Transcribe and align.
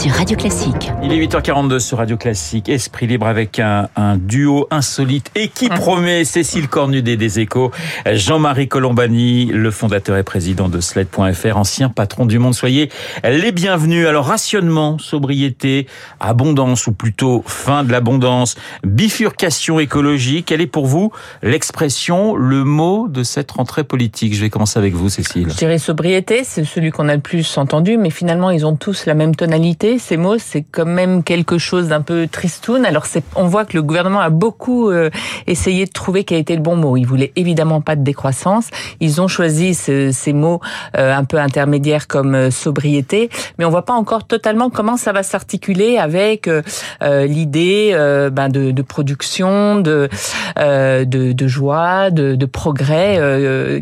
sur 0.00 0.12
Radio 0.12 0.36
Classique. 0.36 0.90
Il 1.02 1.12
est 1.12 1.26
8h42 1.26 1.78
sur 1.78 1.98
Radio 1.98 2.16
Classique. 2.16 2.68
Esprit 2.68 3.06
libre 3.06 3.26
avec 3.26 3.58
un, 3.60 3.88
un 3.96 4.16
duo 4.16 4.66
insolite 4.70 5.30
et 5.34 5.48
qui 5.48 5.66
Mmh. 5.66 5.74
promet 5.74 6.24
Cécile 6.24 6.68
Cornudet 6.68 7.16
des 7.16 7.38
Échos, 7.40 7.70
Jean-Marie 8.10 8.66
Colombani, 8.68 9.46
le 9.46 9.70
fondateur 9.70 10.16
et 10.16 10.22
président 10.22 10.68
de 10.68 10.80
Sled.fr, 10.80 11.56
ancien 11.56 11.88
patron 11.90 12.26
du 12.26 12.38
Monde. 12.38 12.54
Soyez 12.54 12.90
les 13.22 13.52
bienvenus. 13.52 14.06
Alors 14.06 14.26
rationnement, 14.26 14.98
sobriété, 14.98 15.86
abondance 16.20 16.86
ou 16.86 16.92
plutôt 16.92 17.44
fin 17.46 17.84
de 17.84 17.92
l'abondance, 17.92 18.56
bifurcation 18.84 19.78
écologique. 19.78 20.46
Quelle 20.46 20.60
est 20.60 20.66
pour 20.66 20.86
vous 20.86 21.12
l'expression, 21.42 22.34
le 22.36 22.64
mot 22.64 23.06
de 23.08 23.22
cette 23.22 23.52
rentrée 23.52 23.84
politique? 23.84 24.34
Je 24.34 24.40
vais 24.40 24.50
commencer 24.50 24.78
avec 24.78 24.94
vous, 24.94 25.08
Cécile. 25.08 25.46
Je 25.50 25.56
dirais 25.56 25.78
sobriété, 25.78 26.42
c'est 26.42 26.64
celui 26.64 26.90
qu'on 26.90 27.08
a 27.08 27.14
le 27.14 27.20
plus 27.22 27.56
entendu, 27.58 27.96
mais 27.96 28.10
finalement 28.10 28.50
ils 28.50 28.66
ont 28.66 28.76
tous 28.76 29.06
la 29.06 29.14
même 29.14 29.34
tonalité. 29.36 29.83
Ces 29.98 30.16
mots, 30.16 30.38
c'est 30.38 30.62
quand 30.62 30.86
même 30.86 31.22
quelque 31.22 31.58
chose 31.58 31.88
d'un 31.88 32.00
peu 32.00 32.26
tristoun. 32.26 32.86
Alors 32.86 33.04
on 33.36 33.46
voit 33.46 33.64
que 33.66 33.76
le 33.76 33.82
gouvernement 33.82 34.20
a 34.20 34.30
beaucoup 34.30 34.90
euh, 34.90 35.10
essayé 35.46 35.84
de 35.84 35.90
trouver 35.92 36.24
quel 36.24 36.38
était 36.38 36.56
le 36.56 36.62
bon 36.62 36.74
mot. 36.74 36.96
Il 36.96 37.04
voulait 37.06 37.32
évidemment 37.36 37.82
pas 37.82 37.94
de 37.94 38.02
décroissance. 38.02 38.68
Ils 39.00 39.20
ont 39.20 39.28
choisi 39.28 39.74
ce- 39.74 40.10
ces 40.10 40.32
mots 40.32 40.60
euh, 40.96 41.14
un 41.14 41.24
peu 41.24 41.38
intermédiaires 41.38 42.06
comme 42.08 42.34
euh, 42.34 42.50
sobriété, 42.50 43.28
mais 43.58 43.66
on 43.66 43.70
voit 43.70 43.84
pas 43.84 43.92
encore 43.92 44.26
totalement 44.26 44.70
comment 44.70 44.96
ça 44.96 45.12
va 45.12 45.22
s'articuler 45.22 45.98
avec 45.98 46.48
euh, 46.48 46.62
euh, 47.02 47.26
l'idée 47.26 47.92
ben, 48.32 48.48
de, 48.48 48.70
de 48.70 48.82
production, 48.82 49.76
de, 49.80 50.08
de, 50.56 51.32
de 51.32 51.46
joie, 51.48 52.10
de, 52.10 52.34
de 52.34 52.46
progrès 52.46 53.20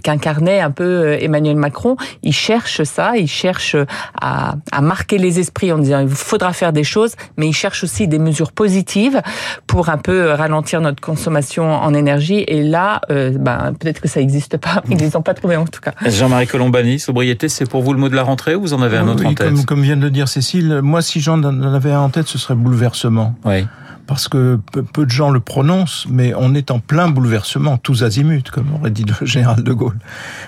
qu'incarnait 0.02 0.60
un 0.60 0.70
peu 0.70 1.12
Emmanuel 1.20 1.56
Macron. 1.56 1.96
Il 2.22 2.32
cherche 2.32 2.82
ça, 2.82 3.16
il 3.16 3.28
cherche 3.28 3.76
à, 4.20 4.54
à 4.72 4.80
marquer 4.80 5.18
les 5.18 5.38
esprits 5.38 5.70
en 5.72 5.78
disant 5.78 5.91
il 6.00 6.08
faudra 6.08 6.52
faire 6.52 6.72
des 6.72 6.84
choses, 6.84 7.14
mais 7.36 7.48
il 7.48 7.52
cherche 7.52 7.84
aussi 7.84 8.08
des 8.08 8.18
mesures 8.18 8.52
positives 8.52 9.20
pour 9.66 9.88
un 9.88 9.98
peu 9.98 10.30
ralentir 10.30 10.80
notre 10.80 11.00
consommation 11.00 11.72
en 11.72 11.92
énergie. 11.94 12.44
Et 12.46 12.62
là, 12.62 13.00
euh, 13.10 13.32
ben, 13.38 13.74
peut-être 13.78 14.00
que 14.00 14.08
ça 14.08 14.20
n'existe 14.20 14.56
pas, 14.56 14.82
ils 14.90 14.96
les 14.96 15.16
ont 15.16 15.22
pas 15.22 15.34
trouvés 15.34 15.56
en 15.56 15.66
tout 15.66 15.80
cas. 15.80 15.92
Jean-Marie 16.06 16.46
Colombani, 16.46 16.98
sobriété, 16.98 17.48
c'est 17.48 17.68
pour 17.68 17.82
vous 17.82 17.92
le 17.92 17.98
mot 17.98 18.08
de 18.08 18.16
la 18.16 18.22
rentrée 18.22 18.54
ou 18.54 18.62
vous 18.62 18.74
en 18.74 18.82
avez 18.82 18.96
un 18.96 19.08
autre 19.08 19.20
Oui, 19.20 19.28
en 19.28 19.34
tête? 19.34 19.48
comme, 19.48 19.64
comme 19.64 19.82
vient 19.82 19.96
de 19.96 20.02
le 20.02 20.10
dire 20.10 20.28
Cécile, 20.28 20.80
moi 20.82 21.02
si 21.02 21.20
j'en 21.20 21.42
en 21.42 21.74
avais 21.74 21.92
un 21.92 22.00
en 22.00 22.08
tête, 22.08 22.28
ce 22.28 22.38
serait 22.38 22.54
bouleversement. 22.54 23.34
Oui. 23.44 23.66
Parce 24.06 24.28
que 24.28 24.58
peu, 24.92 25.06
de 25.06 25.10
gens 25.10 25.30
le 25.30 25.40
prononcent, 25.40 26.06
mais 26.10 26.34
on 26.36 26.54
est 26.54 26.70
en 26.70 26.80
plein 26.80 27.08
bouleversement, 27.08 27.78
tous 27.78 28.02
azimuts, 28.02 28.50
comme 28.50 28.74
aurait 28.74 28.90
dit 28.90 29.04
le 29.04 29.14
général 29.26 29.62
de 29.62 29.72
Gaulle. 29.72 29.98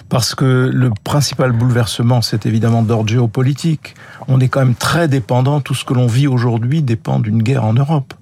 Parce 0.09 0.35
que 0.35 0.71
le 0.73 0.91
principal 1.05 1.53
bouleversement, 1.53 2.21
c'est 2.21 2.47
évidemment 2.47 2.83
d'ordre 2.83 3.09
géopolitique. 3.09 3.95
On 4.29 4.41
est 4.41 4.49
quand 4.49 4.61
même 4.61 4.75
très 4.75 5.09
dépendant, 5.09 5.61
tout 5.61 5.75
ce 5.75 5.85
que 5.85 5.95
l'on 5.95 6.07
vit 6.07 6.27
aujourd'hui 6.27 6.83
dépend 6.83 7.21
d'une 7.21 7.43
guerre 7.43 7.65
en 7.65 7.75
Europe. 7.75 8.15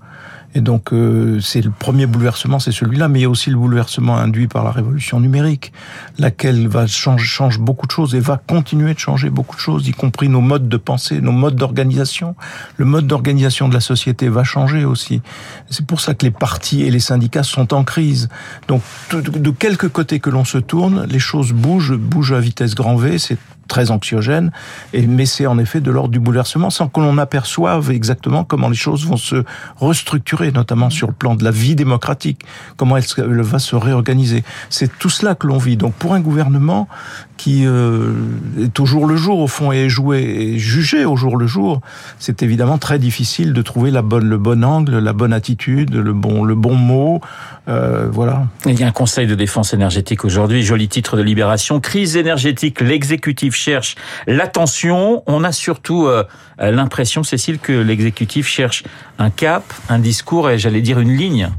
Et 0.55 0.61
donc, 0.61 0.93
euh, 0.93 1.41
c'est 1.41 1.63
le 1.63 1.71
premier 1.71 2.07
bouleversement, 2.07 2.59
c'est 2.59 2.73
celui-là, 2.73 3.09
mais 3.09 3.21
il 3.21 3.23
y 3.23 3.27
a 3.27 3.31
aussi 3.31 3.51
le 3.51 3.57
bouleversement 3.57 4.17
induit 4.19 4.49
par 4.49 4.65
la 4.65 4.71
révolution 4.71 5.19
numérique, 5.19 5.73
laquelle 6.19 6.69
va 6.69 6.87
changer 6.87 7.25
change 7.25 7.59
beaucoup 7.59 7.87
de 7.87 7.93
choses 7.93 8.15
et 8.15 8.21
va 8.21 8.37
continuer 8.37 8.93
de 8.95 8.99
changer 8.99 9.31
beaucoup 9.31 9.57
de 9.57 9.61
choses, 9.61 9.89
y 9.89 9.93
compris 9.93 10.29
nos 10.29 10.41
modes 10.41 10.69
de 10.69 10.77
pensée, 10.77 11.21
nos 11.21 11.33
modes 11.33 11.57
d'organisation. 11.57 12.35
Le 12.77 12.85
mode 12.85 13.07
d'organisation 13.07 13.69
de 13.69 13.75
la 13.75 13.81
société 13.81 14.29
va 14.29 14.45
changer 14.45 14.85
aussi. 14.85 15.23
C'est 15.71 15.87
pour 15.87 16.01
ça 16.01 16.15
que 16.15 16.25
les 16.25 16.31
partis 16.31 16.83
et 16.83 16.91
les 16.91 17.01
syndicats 17.01 17.43
sont 17.43 17.73
en 17.73 17.85
crise. 17.85 18.29
Donc, 18.69 18.83
de, 19.11 19.21
de 19.21 19.51
quelque 19.51 19.87
côté 19.87 20.21
que 20.21 20.31
l'on 20.31 20.45
se 20.45 20.59
tourne, 20.59 21.07
les 21.07 21.19
choses 21.19 21.53
bougent, 21.53 21.97
bougent 21.97 22.33
à 22.33 22.41
vitesse 22.41 22.75
grand 22.75 22.97
V. 22.97 23.19
C'est 23.19 23.39
très 23.69 23.91
anxiogène, 23.91 24.51
et, 24.93 25.07
mais 25.07 25.27
c'est 25.27 25.47
en 25.47 25.59
effet 25.59 25.81
de 25.81 25.91
l'ordre 25.91 26.11
du 26.11 26.21
bouleversement 26.21 26.71
sans 26.71 26.89
que 26.89 27.01
l'on 27.01 27.19
aperçoive 27.19 27.91
exactement 27.91 28.45
comment 28.45 28.69
les 28.69 28.77
choses 28.77 29.07
vont 29.07 29.17
se 29.17 29.45
restructurer, 29.77 30.53
notamment 30.53 30.91
sur 30.91 31.09
le 31.09 31.15
plan 31.15 31.35
de 31.35 31.45
la 31.45 31.51
vie 31.51 31.75
démocratique, 31.75 32.43
comment 32.77 32.97
elle, 32.97 33.43
va 33.43 33.59
se 33.59 33.77
réorganiser. 33.77 34.45
C'est 34.71 34.99
tout 34.99 35.11
cela 35.11 35.35
que 35.35 35.47
l'on 35.47 35.59
vit. 35.59 35.77
Donc 35.77 35.95
pour 35.95 36.15
un 36.15 36.21
gouvernement 36.21 36.89
qui 37.37 37.67
euh, 37.67 38.13
est 38.61 38.79
au 38.79 38.87
jour 38.87 39.07
le 39.07 39.17
jour, 39.17 39.39
au 39.41 39.49
fond, 39.49 39.73
et 39.73 39.87
est 39.87 39.89
joué 39.89 40.23
et 40.23 40.59
jugé 40.59 41.05
au 41.05 41.17
jour 41.17 41.37
le 41.37 41.47
jour, 41.47 41.81
c'est 42.19 42.43
évidemment 42.43 42.79
très 42.79 42.99
difficile 42.99 43.53
de 43.53 43.63
trouver 43.63 43.91
la 43.91 44.03
bonne, 44.03 44.29
le 44.29 44.39
bon 44.39 44.65
angle, 44.65 44.99
la 44.99 45.13
bonne 45.13 45.33
attitude, 45.33 45.95
le 45.95 46.13
bon, 46.13 46.45
le 46.45 46.55
bon 46.55 46.75
mot. 46.75 47.21
Euh, 47.69 48.09
voilà. 48.11 48.47
Il 48.67 48.79
y 48.79 48.83
a 48.83 48.87
un 48.87 48.93
conseil 48.93 49.27
de 49.27 49.35
défense 49.35 49.73
énergétique 49.73 50.25
aujourd'hui, 50.25 50.63
joli 50.63 50.89
titre 50.89 51.17
de 51.17 51.23
Libération. 51.23 51.81
Crise 51.81 52.17
énergétique, 52.17 52.81
l'exécutif 52.81 53.55
cherche 53.63 53.95
l'attention. 54.27 55.23
On 55.27 55.45
a 55.45 55.53
surtout 55.53 56.07
euh, 56.07 56.25
l'impression, 56.59 57.23
Cécile, 57.23 57.59
que 57.59 57.73
l'exécutif 57.73 58.47
cherche 58.47 58.85
un 59.19 59.31
cap, 59.31 59.65
un 59.89 59.99
discours 59.99 60.51
et 60.51 60.59
j'allais 60.59 60.81
dire 60.81 60.99
une 60.99 61.17
ligne. 61.17 61.51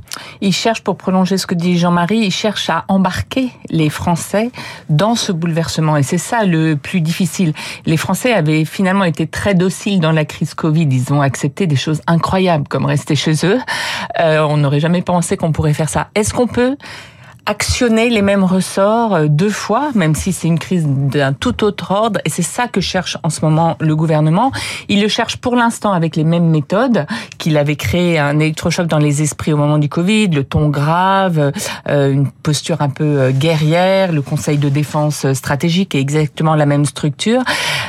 Il 0.42 0.54
cherche, 0.54 0.82
pour 0.82 0.98
prolonger 0.98 1.38
ce 1.38 1.48
que 1.48 1.56
dit 1.56 1.78
Jean-Marie, 1.78 2.20
il 2.20 2.32
cherche 2.32 2.70
à 2.70 2.86
embarquer 2.88 3.50
les 3.70 3.90
Français 3.90 4.52
dans 4.90 5.16
ce 5.16 5.32
bouleversement. 5.32 5.98
Et 5.98 6.04
c'est 6.04 6.18
ça 6.18 6.44
le 6.44 6.76
plus 6.76 7.02
difficile. 7.02 7.54
Les 7.86 7.98
Français 7.98 8.34
avaient 8.34 8.66
finalement 8.66 9.06
été 9.06 9.28
très 9.28 9.56
dociles 9.56 10.00
dans 10.00 10.12
la 10.12 10.26
crise 10.26 10.54
Covid. 10.54 10.88
Ils 10.92 11.14
ont 11.14 11.22
accepté 11.22 11.68
des 11.68 11.76
choses 11.76 12.02
incroyables, 12.08 12.68
comme 12.68 12.86
rester 12.86 13.16
chez 13.16 13.46
eux. 13.46 13.60
Euh, 14.20 14.42
on 14.42 14.58
n'aurait 14.58 14.80
jamais 14.80 15.02
pensé 15.02 15.38
qu'on 15.38 15.52
pourrait 15.52 15.74
faire 15.74 15.90
ça. 15.90 16.10
Est-ce 16.16 16.34
qu'on 16.34 16.48
peut 16.48 16.76
actionner 17.46 18.10
les 18.10 18.22
mêmes 18.22 18.44
ressorts 18.44 19.16
euh, 19.16 19.28
deux 19.28 19.50
fois, 19.50 19.92
même 19.96 20.16
si 20.16 20.32
c'est 20.32 20.48
une 20.48 20.60
crise 20.60 20.86
d'un 20.88 21.34
tout 21.34 21.64
autre 21.64 21.92
ordre. 21.92 22.20
Et 22.26 22.30
c'est 22.30 22.42
ça 22.42 22.68
que 22.68 22.80
cherche 22.80 23.18
en 23.24 23.30
ce 23.30 23.42
moment 23.42 23.76
le 23.80 23.96
gouvernement. 23.96 24.52
Il 24.88 25.02
le 25.02 25.08
cherche 25.10 25.38
pour 25.38 25.56
l'instant 25.56 25.92
avec 25.92 26.16
les 26.16 26.24
mêmes 26.24 26.50
méthodes 26.50 27.06
qu'il 27.38 27.58
avait 27.58 27.76
créé 27.76 28.18
un 28.18 28.40
électrochoc 28.40 28.88
dans 28.88 28.98
les 28.98 29.22
esprits 29.22 29.52
au 29.52 29.58
moment 29.58 29.78
du 29.78 29.90
Covid, 29.90 30.28
le 30.28 30.44
ton 30.44 30.70
grave, 30.70 31.52
euh, 31.90 32.12
une 32.12 32.30
posture 32.30 32.82
un 32.82 32.90
peu 32.90 33.04
euh, 33.04 33.32
guerrière, 33.32 34.14
le 34.14 34.22
Conseil 34.22 34.58
de 34.58 34.70
défense 34.70 35.32
stratégique 35.34 35.96
est 35.96 36.00
exactement 36.00 36.56
la 36.56 36.66
même 36.66 36.86
structure. 36.86 37.42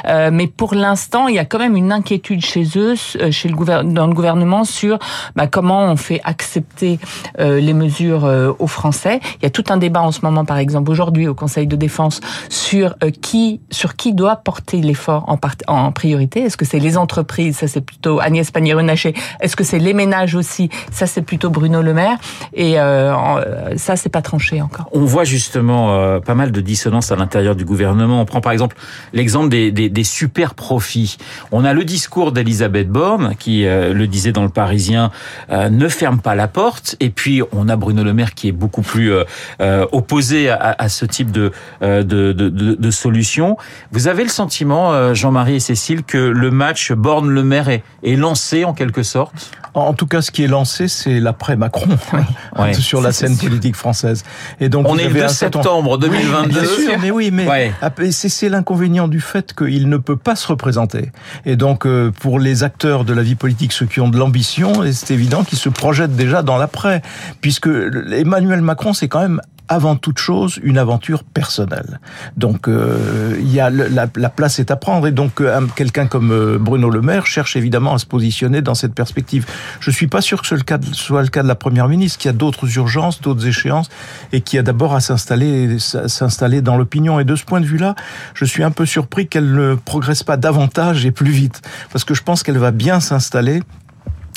Mais 0.06 0.46
pour 0.48 0.74
l'instant, 0.74 1.28
il 1.28 1.34
y 1.34 1.38
a 1.38 1.46
quand 1.46 1.58
même 1.58 1.76
une 1.76 1.90
inquiétude 1.90 2.44
chez 2.44 2.64
eux, 2.76 2.94
chez 2.94 3.48
le 3.48 3.84
dans 3.84 4.06
le 4.06 4.12
gouvernement 4.12 4.64
sur 4.64 4.98
bah, 5.34 5.46
comment 5.46 5.86
on 5.86 5.96
fait 5.96 6.20
accepter 6.24 6.98
les 7.38 7.72
mesures 7.72 8.54
aux 8.58 8.66
Français. 8.66 9.20
Il 9.44 9.48
y 9.48 9.48
a 9.48 9.50
tout 9.50 9.64
un 9.68 9.76
débat 9.76 10.00
en 10.00 10.10
ce 10.10 10.20
moment, 10.22 10.46
par 10.46 10.56
exemple, 10.56 10.90
aujourd'hui 10.90 11.28
au 11.28 11.34
Conseil 11.34 11.66
de 11.66 11.76
défense 11.76 12.20
sur 12.48 12.94
euh, 13.02 13.10
qui 13.10 13.60
sur 13.70 13.94
qui 13.94 14.14
doit 14.14 14.36
porter 14.36 14.80
l'effort 14.80 15.26
en, 15.28 15.38
en 15.66 15.92
priorité. 15.92 16.40
Est-ce 16.40 16.56
que 16.56 16.64
c'est 16.64 16.78
les 16.78 16.96
entreprises? 16.96 17.58
Ça, 17.58 17.68
c'est 17.68 17.82
plutôt 17.82 18.20
Agnès 18.20 18.50
Pannier-Runacher. 18.50 19.12
Est-ce 19.40 19.54
que 19.54 19.62
c'est 19.62 19.78
les 19.78 19.92
ménages 19.92 20.34
aussi? 20.34 20.70
Ça, 20.90 21.06
c'est 21.06 21.20
plutôt 21.20 21.50
Bruno 21.50 21.82
Le 21.82 21.92
Maire. 21.92 22.16
Et 22.54 22.80
euh, 22.80 23.14
euh, 23.14 23.76
ça, 23.76 23.96
c'est 23.96 24.08
pas 24.08 24.22
tranché 24.22 24.62
encore. 24.62 24.88
On 24.92 25.04
voit 25.04 25.24
justement 25.24 25.94
euh, 25.94 26.20
pas 26.20 26.34
mal 26.34 26.50
de 26.50 26.62
dissonances 26.62 27.12
à 27.12 27.16
l'intérieur 27.16 27.54
du 27.54 27.66
gouvernement. 27.66 28.22
On 28.22 28.24
prend 28.24 28.40
par 28.40 28.52
exemple 28.52 28.76
l'exemple 29.12 29.50
des, 29.50 29.72
des, 29.72 29.90
des 29.90 30.04
super 30.04 30.54
profits. 30.54 31.18
On 31.52 31.66
a 31.66 31.74
le 31.74 31.84
discours 31.84 32.32
d'Elisabeth 32.32 32.88
Borne 32.88 33.34
qui 33.38 33.66
euh, 33.66 33.92
le 33.92 34.06
disait 34.06 34.32
dans 34.32 34.44
le 34.44 34.48
Parisien, 34.48 35.10
euh, 35.50 35.68
ne 35.68 35.88
ferme 35.88 36.20
pas 36.20 36.34
la 36.34 36.48
porte. 36.48 36.96
Et 37.00 37.10
puis 37.10 37.42
on 37.52 37.68
a 37.68 37.76
Bruno 37.76 38.02
Le 38.04 38.14
Maire 38.14 38.32
qui 38.32 38.48
est 38.48 38.52
beaucoup 38.52 38.80
plus 38.80 39.12
euh, 39.60 39.64
euh, 39.74 39.86
opposé 39.92 40.50
à, 40.50 40.76
à 40.78 40.88
ce 40.88 41.04
type 41.06 41.32
de, 41.32 41.50
euh, 41.82 42.02
de, 42.02 42.32
de, 42.32 42.48
de, 42.48 42.90
solution. 42.90 43.56
Vous 43.92 44.08
avez 44.08 44.22
le 44.22 44.28
sentiment, 44.28 44.92
euh, 44.92 45.14
Jean-Marie 45.14 45.56
et 45.56 45.60
Cécile, 45.60 46.04
que 46.04 46.18
le 46.18 46.50
match 46.50 46.92
Borne-Le 46.92 47.42
Maire 47.42 47.68
est, 47.70 47.82
est 48.04 48.14
lancé 48.16 48.64
en 48.64 48.72
quelque 48.74 49.02
sorte? 49.02 49.32
En 49.74 49.92
tout 49.94 50.06
cas, 50.06 50.22
ce 50.22 50.30
qui 50.30 50.44
est 50.44 50.48
lancé, 50.48 50.86
c'est 50.86 51.18
l'après 51.18 51.56
Macron 51.56 51.88
Ouais. 52.58 52.74
sur 52.74 53.00
la 53.00 53.10
scène 53.10 53.36
politique 53.36 53.74
française. 53.74 54.22
Et 54.60 54.68
donc, 54.68 54.86
On 54.88 54.96
est 54.96 55.04
le 55.04 55.10
avez 55.10 55.20
2 55.20 55.24
un 55.24 55.28
certain- 55.28 55.62
septembre 55.62 55.98
Bien 55.98 56.08
2022. 56.10 56.64
sûr, 56.64 56.92
mais 57.02 57.10
oui, 57.10 57.30
mais 57.32 57.48
Ouais. 57.48 57.72
c'est 58.12 58.28
c'est 58.28 58.48
l'inconvénient 58.48 59.08
du 59.08 59.20
fait 59.20 59.52
qu'il 59.54 59.88
ne 59.88 59.96
peut 59.96 60.16
pas 60.16 60.36
se 60.36 60.46
représenter. 60.46 61.10
Et 61.46 61.56
donc, 61.56 61.86
euh, 61.86 62.12
pour 62.20 62.38
les 62.38 62.62
acteurs 62.62 63.04
de 63.04 63.12
la 63.12 63.22
vie 63.22 63.34
politique, 63.34 63.72
ceux 63.72 63.86
qui 63.86 64.00
ont 64.00 64.08
de 64.08 64.18
l'ambition, 64.18 64.72
c'est 64.92 65.12
évident 65.14 65.42
qu'ils 65.42 65.58
se 65.58 65.68
projettent 65.68 66.14
déjà 66.14 66.42
dans 66.42 66.56
l'après, 66.58 67.02
puisque 67.40 67.68
Emmanuel 68.12 68.60
Macron, 68.60 68.92
c'est 68.92 69.08
quand 69.08 69.20
même 69.20 69.23
avant 69.66 69.96
toute 69.96 70.18
chose 70.18 70.60
une 70.62 70.76
aventure 70.76 71.24
personnelle. 71.24 71.98
Donc 72.36 72.68
euh, 72.68 73.34
il 73.40 73.50
y 73.50 73.60
a 73.60 73.70
la, 73.70 74.06
la 74.14 74.28
place 74.28 74.58
est 74.58 74.70
à 74.70 74.76
prendre 74.76 75.06
et 75.06 75.10
donc 75.10 75.40
euh, 75.40 75.58
un- 75.58 75.68
quelqu'un 75.68 76.06
comme 76.06 76.32
euh, 76.32 76.58
Bruno 76.60 76.90
Le 76.90 77.00
Maire 77.00 77.24
cherche 77.24 77.56
évidemment 77.56 77.94
à 77.94 77.98
se 77.98 78.04
positionner 78.04 78.60
dans 78.60 78.74
cette 78.74 78.92
perspective. 78.92 79.46
Je 79.80 79.90
suis 79.90 80.06
pas 80.06 80.20
sûr 80.20 80.42
que 80.42 80.46
ce 80.48 80.56
soit 80.92 81.22
le 81.22 81.28
cas 81.28 81.42
de 81.42 81.48
la 81.48 81.54
première 81.54 81.88
ministre, 81.88 82.18
qui 82.18 82.28
a 82.28 82.34
d'autres 82.34 82.76
urgences, 82.76 83.22
d'autres 83.22 83.46
échéances 83.46 83.88
et 84.32 84.42
qui 84.42 84.58
a 84.58 84.62
d'abord 84.62 84.94
à 84.94 85.00
s'installer 85.00 86.60
dans 86.60 86.76
l'opinion. 86.76 87.18
Et 87.18 87.24
de 87.24 87.34
ce 87.34 87.44
point 87.44 87.62
de 87.62 87.66
vue-là, 87.66 87.94
je 88.34 88.44
suis 88.44 88.64
un 88.64 88.70
peu 88.70 88.84
surpris 88.84 89.28
qu'elle 89.28 89.50
ne 89.50 89.76
progresse 89.76 90.24
pas 90.24 90.36
davantage 90.36 91.06
et 91.06 91.10
plus 91.10 91.30
vite, 91.32 91.62
parce 91.90 92.04
que 92.04 92.12
je 92.12 92.22
pense 92.22 92.42
qu'elle 92.42 92.58
va 92.58 92.70
bien 92.70 93.00
s'installer 93.00 93.62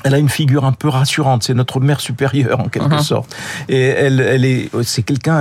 elle 0.04 0.14
a 0.14 0.18
une 0.18 0.30
figure 0.30 0.66
un 0.66 0.72
peu 0.72 0.90
rassurante. 0.90 1.44
C'est 1.44 1.54
notre 1.54 1.80
mère 1.80 2.00
supérieure 2.00 2.60
en 2.60 2.70
quelque 2.70 2.96
uh 2.96 3.00
-huh. 3.00 3.04
sorte. 3.04 3.36
Et 3.68 3.82
elle, 3.82 4.20
elle 4.20 4.46
est, 4.46 4.70
c'est 4.84 5.04
quelqu'un 5.04 5.38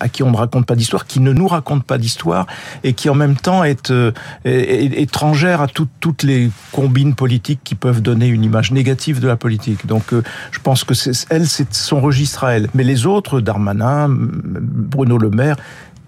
à 0.00 0.08
qui 0.08 0.22
on 0.22 0.30
ne 0.30 0.36
raconte 0.36 0.66
pas 0.66 0.76
d'histoire, 0.76 1.04
qui 1.06 1.20
ne 1.20 1.32
nous 1.32 1.48
raconte 1.48 1.84
pas 1.84 1.98
d'histoire 1.98 2.46
et 2.84 2.92
qui 2.92 3.08
en 3.10 3.14
même 3.14 3.36
temps 3.36 3.64
est, 3.64 3.90
est, 4.44 4.84
est 4.84 5.02
étrangère 5.02 5.60
à 5.60 5.66
tout, 5.66 5.88
toutes 6.00 6.22
les 6.22 6.50
combines 6.72 7.14
politiques 7.14 7.60
qui 7.64 7.74
peuvent 7.74 8.02
donner 8.02 8.28
une 8.28 8.44
image 8.44 8.70
négative 8.72 9.20
de 9.20 9.28
la 9.28 9.36
politique. 9.36 9.86
Donc, 9.86 10.12
euh, 10.12 10.22
je 10.52 10.60
pense 10.60 10.84
que 10.84 10.94
c'est, 10.94 11.26
elle, 11.30 11.46
c'est 11.46 11.72
son 11.74 12.00
registre 12.00 12.44
à 12.44 12.54
elle. 12.54 12.68
Mais 12.74 12.84
les 12.84 13.06
autres, 13.06 13.40
Darmanin, 13.40 14.08
Bruno 14.10 15.18
Le 15.18 15.30
Maire, 15.30 15.56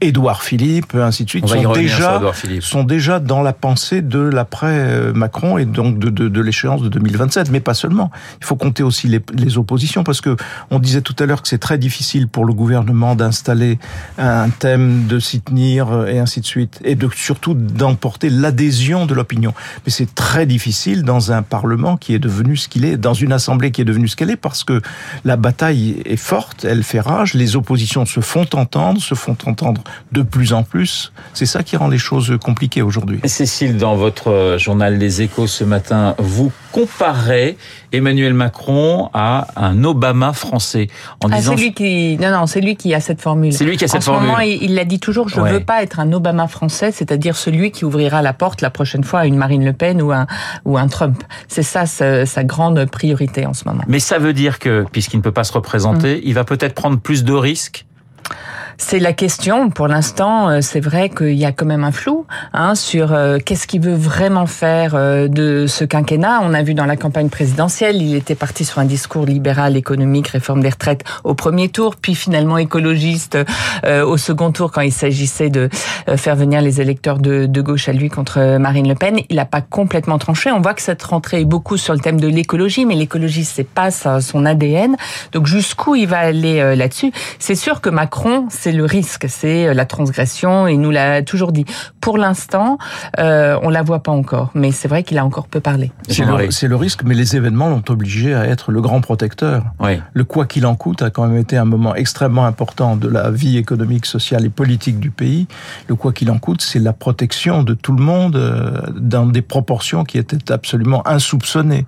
Édouard 0.01 0.43
Philippe, 0.43 0.95
ainsi 0.95 1.25
de 1.25 1.31
suite, 1.31 1.47
sont 1.47 1.73
déjà, 1.73 2.21
sont 2.61 2.85
déjà 2.85 3.21
dans 3.21 3.43
la 3.43 3.53
pensée 3.53 4.03
de 4.03 4.19
l'après 4.19 5.13
Macron 5.13 5.59
et 5.59 5.65
donc 5.65 5.99
de, 5.99 6.11
de, 6.11 6.29
de 6.29 6.41
l'échéance 6.41 6.83
de 6.83 6.89
2027. 6.89 7.51
Mais 7.51 7.61
pas 7.61 7.75
seulement. 7.75 8.11
Il 8.41 8.47
faut 8.47 8.57
compter 8.57 8.83
aussi 8.83 9.09
les, 9.09 9.21
les 9.35 9.59
oppositions 9.59 10.05
parce 10.05 10.21
que 10.21 10.37
on 10.71 10.79
disait 10.79 11.03
tout 11.03 11.17
à 11.19 11.27
l'heure 11.27 11.43
que 11.43 11.49
c'est 11.49 11.59
très 11.59 11.79
difficile 11.79 12.29
pour 12.29 12.45
le 12.45 12.55
gouvernement 12.55 13.15
d'installer 13.15 13.79
un 14.19 14.49
thème, 14.51 15.07
de 15.07 15.19
s'y 15.19 15.41
tenir 15.41 16.07
et 16.07 16.19
ainsi 16.19 16.41
de 16.41 16.47
suite, 16.47 16.81
et 16.85 16.95
de 16.95 17.09
surtout 17.15 17.55
d'emporter 17.55 18.31
l'adhésion 18.31 19.07
de 19.07 19.15
l'opinion. 19.15 19.55
Mais 19.85 19.93
c'est 19.93 20.15
très 20.15 20.47
difficile 20.47 21.03
dans 21.03 21.33
un 21.33 21.43
Parlement 21.43 21.97
qui 21.97 22.15
est 22.15 22.19
devenu 22.19 22.57
ce 22.57 22.69
qu'il 22.69 22.85
est, 22.85 22.97
dans 22.97 23.15
une 23.15 23.33
Assemblée 23.33 23.71
qui 23.71 23.81
est 23.81 23.85
devenue 23.85 24.09
ce 24.09 24.17
qu'elle 24.17 24.31
est, 24.31 24.37
parce 24.37 24.65
que 24.65 24.81
la 25.25 25.37
bataille 25.37 26.03
est 26.05 26.17
forte, 26.17 26.65
elle 26.65 26.83
fait 26.83 27.01
rage, 27.01 27.35
les 27.35 27.57
oppositions 27.57 28.07
se 28.07 28.21
font 28.21 28.47
entendre, 28.55 29.01
se 29.01 29.15
font 29.15 29.37
entendre 29.47 29.83
de 30.13 30.23
plus 30.23 30.53
en 30.53 30.63
plus. 30.63 31.13
C'est 31.35 31.47
ça 31.47 31.63
qui 31.63 31.77
rend 31.77 31.89
les 31.89 31.99
choses 31.99 32.37
compliquées 32.43 32.83
aujourd'hui. 32.83 33.21
Cécile, 33.25 33.77
dans 33.77 33.97
votre 33.97 34.57
journal 34.59 34.99
Les 34.99 35.23
Échos 35.23 35.47
ce 35.47 35.65
matin, 35.65 36.15
vous 36.19 36.53
comparez 36.73 37.57
Emmanuel 37.93 38.35
Macron 38.35 39.11
à 39.13 39.49
un 39.57 39.83
Obama 39.85 40.33
français 40.33 40.89
en 41.23 41.31
ah, 41.31 41.37
disant 41.37 41.57
c'est 41.57 41.63
lui 41.63 41.75
qui 41.75 42.17
non 42.19 42.31
non 42.31 42.47
c'est 42.47 42.61
lui 42.61 42.77
qui 42.77 42.95
a 42.95 43.01
cette 43.01 43.21
formule. 43.21 43.53
C'est 43.53 43.65
lui 43.65 43.77
qui 43.77 43.85
a 43.85 43.89
cette 43.89 44.03
en 44.03 44.13
formule. 44.13 44.29
Ce 44.29 44.33
moment, 44.33 44.41
il 44.41 44.75
l'a 44.75 44.85
dit 44.85 45.01
toujours. 45.01 45.29
Je 45.29 45.41
ouais. 45.41 45.53
veux 45.53 45.61
pas 45.61 45.83
être 45.83 46.01
un 46.01 46.13
Obama 46.13 46.47
français, 46.47 46.93
c'est-à-dire 46.93 47.37
celui 47.37 47.71
qui 47.71 47.85
ouvrira 47.85 48.23
la 48.23 48.33
porte 48.33 48.61
la 48.61 48.71
prochaine 48.71 49.05
fois 49.05 49.21
à 49.21 49.27
une 49.27 49.37
Marine 49.37 49.65
Le 49.65 49.73
Pen 49.73 50.01
ou 50.03 50.13
un 50.13 50.27
ou 50.65 50.79
un 50.79 50.89
Trump. 50.89 51.23
C'est 51.49 51.63
ça 51.63 51.87
sa, 51.87 52.27
sa, 52.27 52.45
grande 52.45 52.85
priorité 52.87 53.47
en 53.47 53.55
ce 53.55 53.65
moment. 53.67 53.83
Mais 53.89 53.99
ça 53.99 54.19
veut 54.19 54.33
dire 54.33 54.59
que 54.59 54.85
puisqu'il 54.93 55.19
ne 55.19 55.23
peut 55.23 55.33
pas 55.33 55.45
se 55.45 55.53
représenter, 55.53 56.17
mmh. 56.17 56.21
il 56.25 56.35
va 56.35 56.45
peut-être 56.45 56.75
prendre 56.75 56.99
plus 56.99 57.25
de 57.25 57.33
risques 57.33 57.87
c'est 58.81 58.99
la 58.99 59.13
question. 59.13 59.71
Pour 59.71 59.87
l'instant, 59.89 60.61
c'est 60.63 60.81
vrai 60.81 61.11
qu'il 61.11 61.35
y 61.35 61.45
a 61.45 61.53
quand 61.53 61.67
même 61.67 61.85
un 61.85 61.93
flou 61.93 62.27
hein, 62.53 62.75
sur 62.75 63.13
euh, 63.13 63.39
qu'est-ce 63.39 63.67
qu'il 63.67 63.81
veut 63.81 63.95
vraiment 63.95 64.47
faire 64.47 64.95
euh, 64.95 65.29
de 65.29 65.67
ce 65.67 65.85
quinquennat. 65.85 66.41
On 66.43 66.55
a 66.55 66.63
vu 66.63 66.75
dans 66.75 66.87
la 66.87 66.97
campagne 66.97 67.29
présidentielle, 67.29 68.01
il 68.01 68.15
était 68.15 68.35
parti 68.35 68.65
sur 68.65 68.79
un 68.79 68.85
discours 68.85 69.27
libéral, 69.27 69.77
économique, 69.77 70.29
réforme 70.29 70.63
des 70.63 70.71
retraites 70.71 71.05
au 71.25 71.35
premier 71.35 71.69
tour, 71.69 71.97
puis 71.97 72.15
finalement 72.15 72.59
écologiste 72.59 73.39
euh, 73.85 74.05
au 74.05 74.17
second 74.17 74.51
tour 74.51 74.73
quand 74.73 74.81
il 74.81 74.93
s'agissait 74.93 75.51
de 75.51 75.69
faire 76.17 76.37
venir 76.37 76.63
les 76.63 76.81
électeurs 76.81 77.19
de, 77.19 77.47
de, 77.47 77.61
gauche 77.61 77.89
à 77.89 77.93
lui 77.93 78.09
contre 78.09 78.59
Marine 78.59 78.89
Le 78.89 78.95
Pen. 78.95 79.21
Il 79.29 79.37
n'a 79.37 79.45
pas 79.45 79.61
complètement 79.61 80.19
tranché. 80.19 80.51
On 80.51 80.61
voit 80.61 80.75
que 80.75 80.83
cette 80.83 81.03
rentrée 81.03 81.43
est 81.43 81.45
beaucoup 81.45 81.77
sur 81.77 81.95
le 81.95 82.01
thème 82.01 82.21
de 82.21 82.29
l'écologie, 82.29 82.87
mais 82.87 82.95
l'écologie 82.95 83.45
c'est 83.45 83.65
pas 83.65 83.91
son 83.91 84.47
ADN. 84.47 84.97
Donc 85.33 85.47
jusqu'où 85.47 85.95
il 85.95 86.07
va 86.07 86.19
aller 86.19 86.75
là-dessus? 86.77 87.13
C'est 87.39 87.55
sûr 87.55 87.81
que 87.81 87.91
Macron, 87.91 88.47
c'est 88.51 88.70
le 88.73 88.85
risque, 88.85 89.27
c'est 89.29 89.73
la 89.75 89.85
transgression. 89.85 90.67
Il 90.67 90.81
nous 90.81 90.91
l'a 90.91 91.23
toujours 91.23 91.53
dit. 91.53 91.65
Pour 92.01 92.19
l'instant, 92.19 92.79
euh, 93.19 93.59
on 93.63 93.71
la 93.71 93.83
voit 93.83 94.03
pas 94.03 94.13
encore, 94.13 94.51
mais 94.55 94.73
c'est 94.73 94.89
vrai 94.89 95.03
qu'il 95.03 95.19
a 95.19 95.25
encore 95.25 95.49
peu 95.49 95.61
parlé. 95.61 95.93
C'est 96.09 96.25
le, 96.25 96.69
le, 96.69 96.77
risque, 96.77 97.03
mais 97.05 97.15
les 97.15 97.37
événements 97.37 97.69
l'ont 97.69 97.85
obligé 97.89 98.35
à 98.35 98.47
être 98.47 98.73
le 98.73 98.81
grand 98.81 99.01
protecteur. 99.01 99.65
Oui. 99.81 100.01
Le 100.13 100.25
quoi 100.25 100.47
qu'il 100.47 100.67
en 100.67 100.75
coûte 100.75 101.03
a 101.03 101.11
quand 101.11 101.27
même 101.27 101.39
été 101.39 101.57
un 101.57 101.65
moment 101.65 101.95
extrêmement 101.95 102.47
important 102.47 102.97
de 102.97 103.09
la 103.09 103.31
vie 103.31 103.59
économique, 103.59 104.07
sociale 104.07 104.45
et 104.45 104.49
politique 104.49 104.99
du 104.99 105.11
pays. 105.11 105.47
Le 105.89 105.95
quoi 105.95 106.13
qu'il 106.13 106.31
en 106.31 106.39
coûte, 106.39 106.63
c'est 106.63 106.79
la 106.79 106.93
protection 106.93 107.63
de 107.63 107.75
tout 107.75 107.93
le 107.93 108.03
monde 108.03 108.37
euh, 108.37 108.81
dans 108.97 109.27
des 109.27 109.43
proportions 109.43 110.05
qui 110.05 110.19
étaient 110.19 110.53
absolument 110.53 111.07
insoupçonnées. 111.07 111.87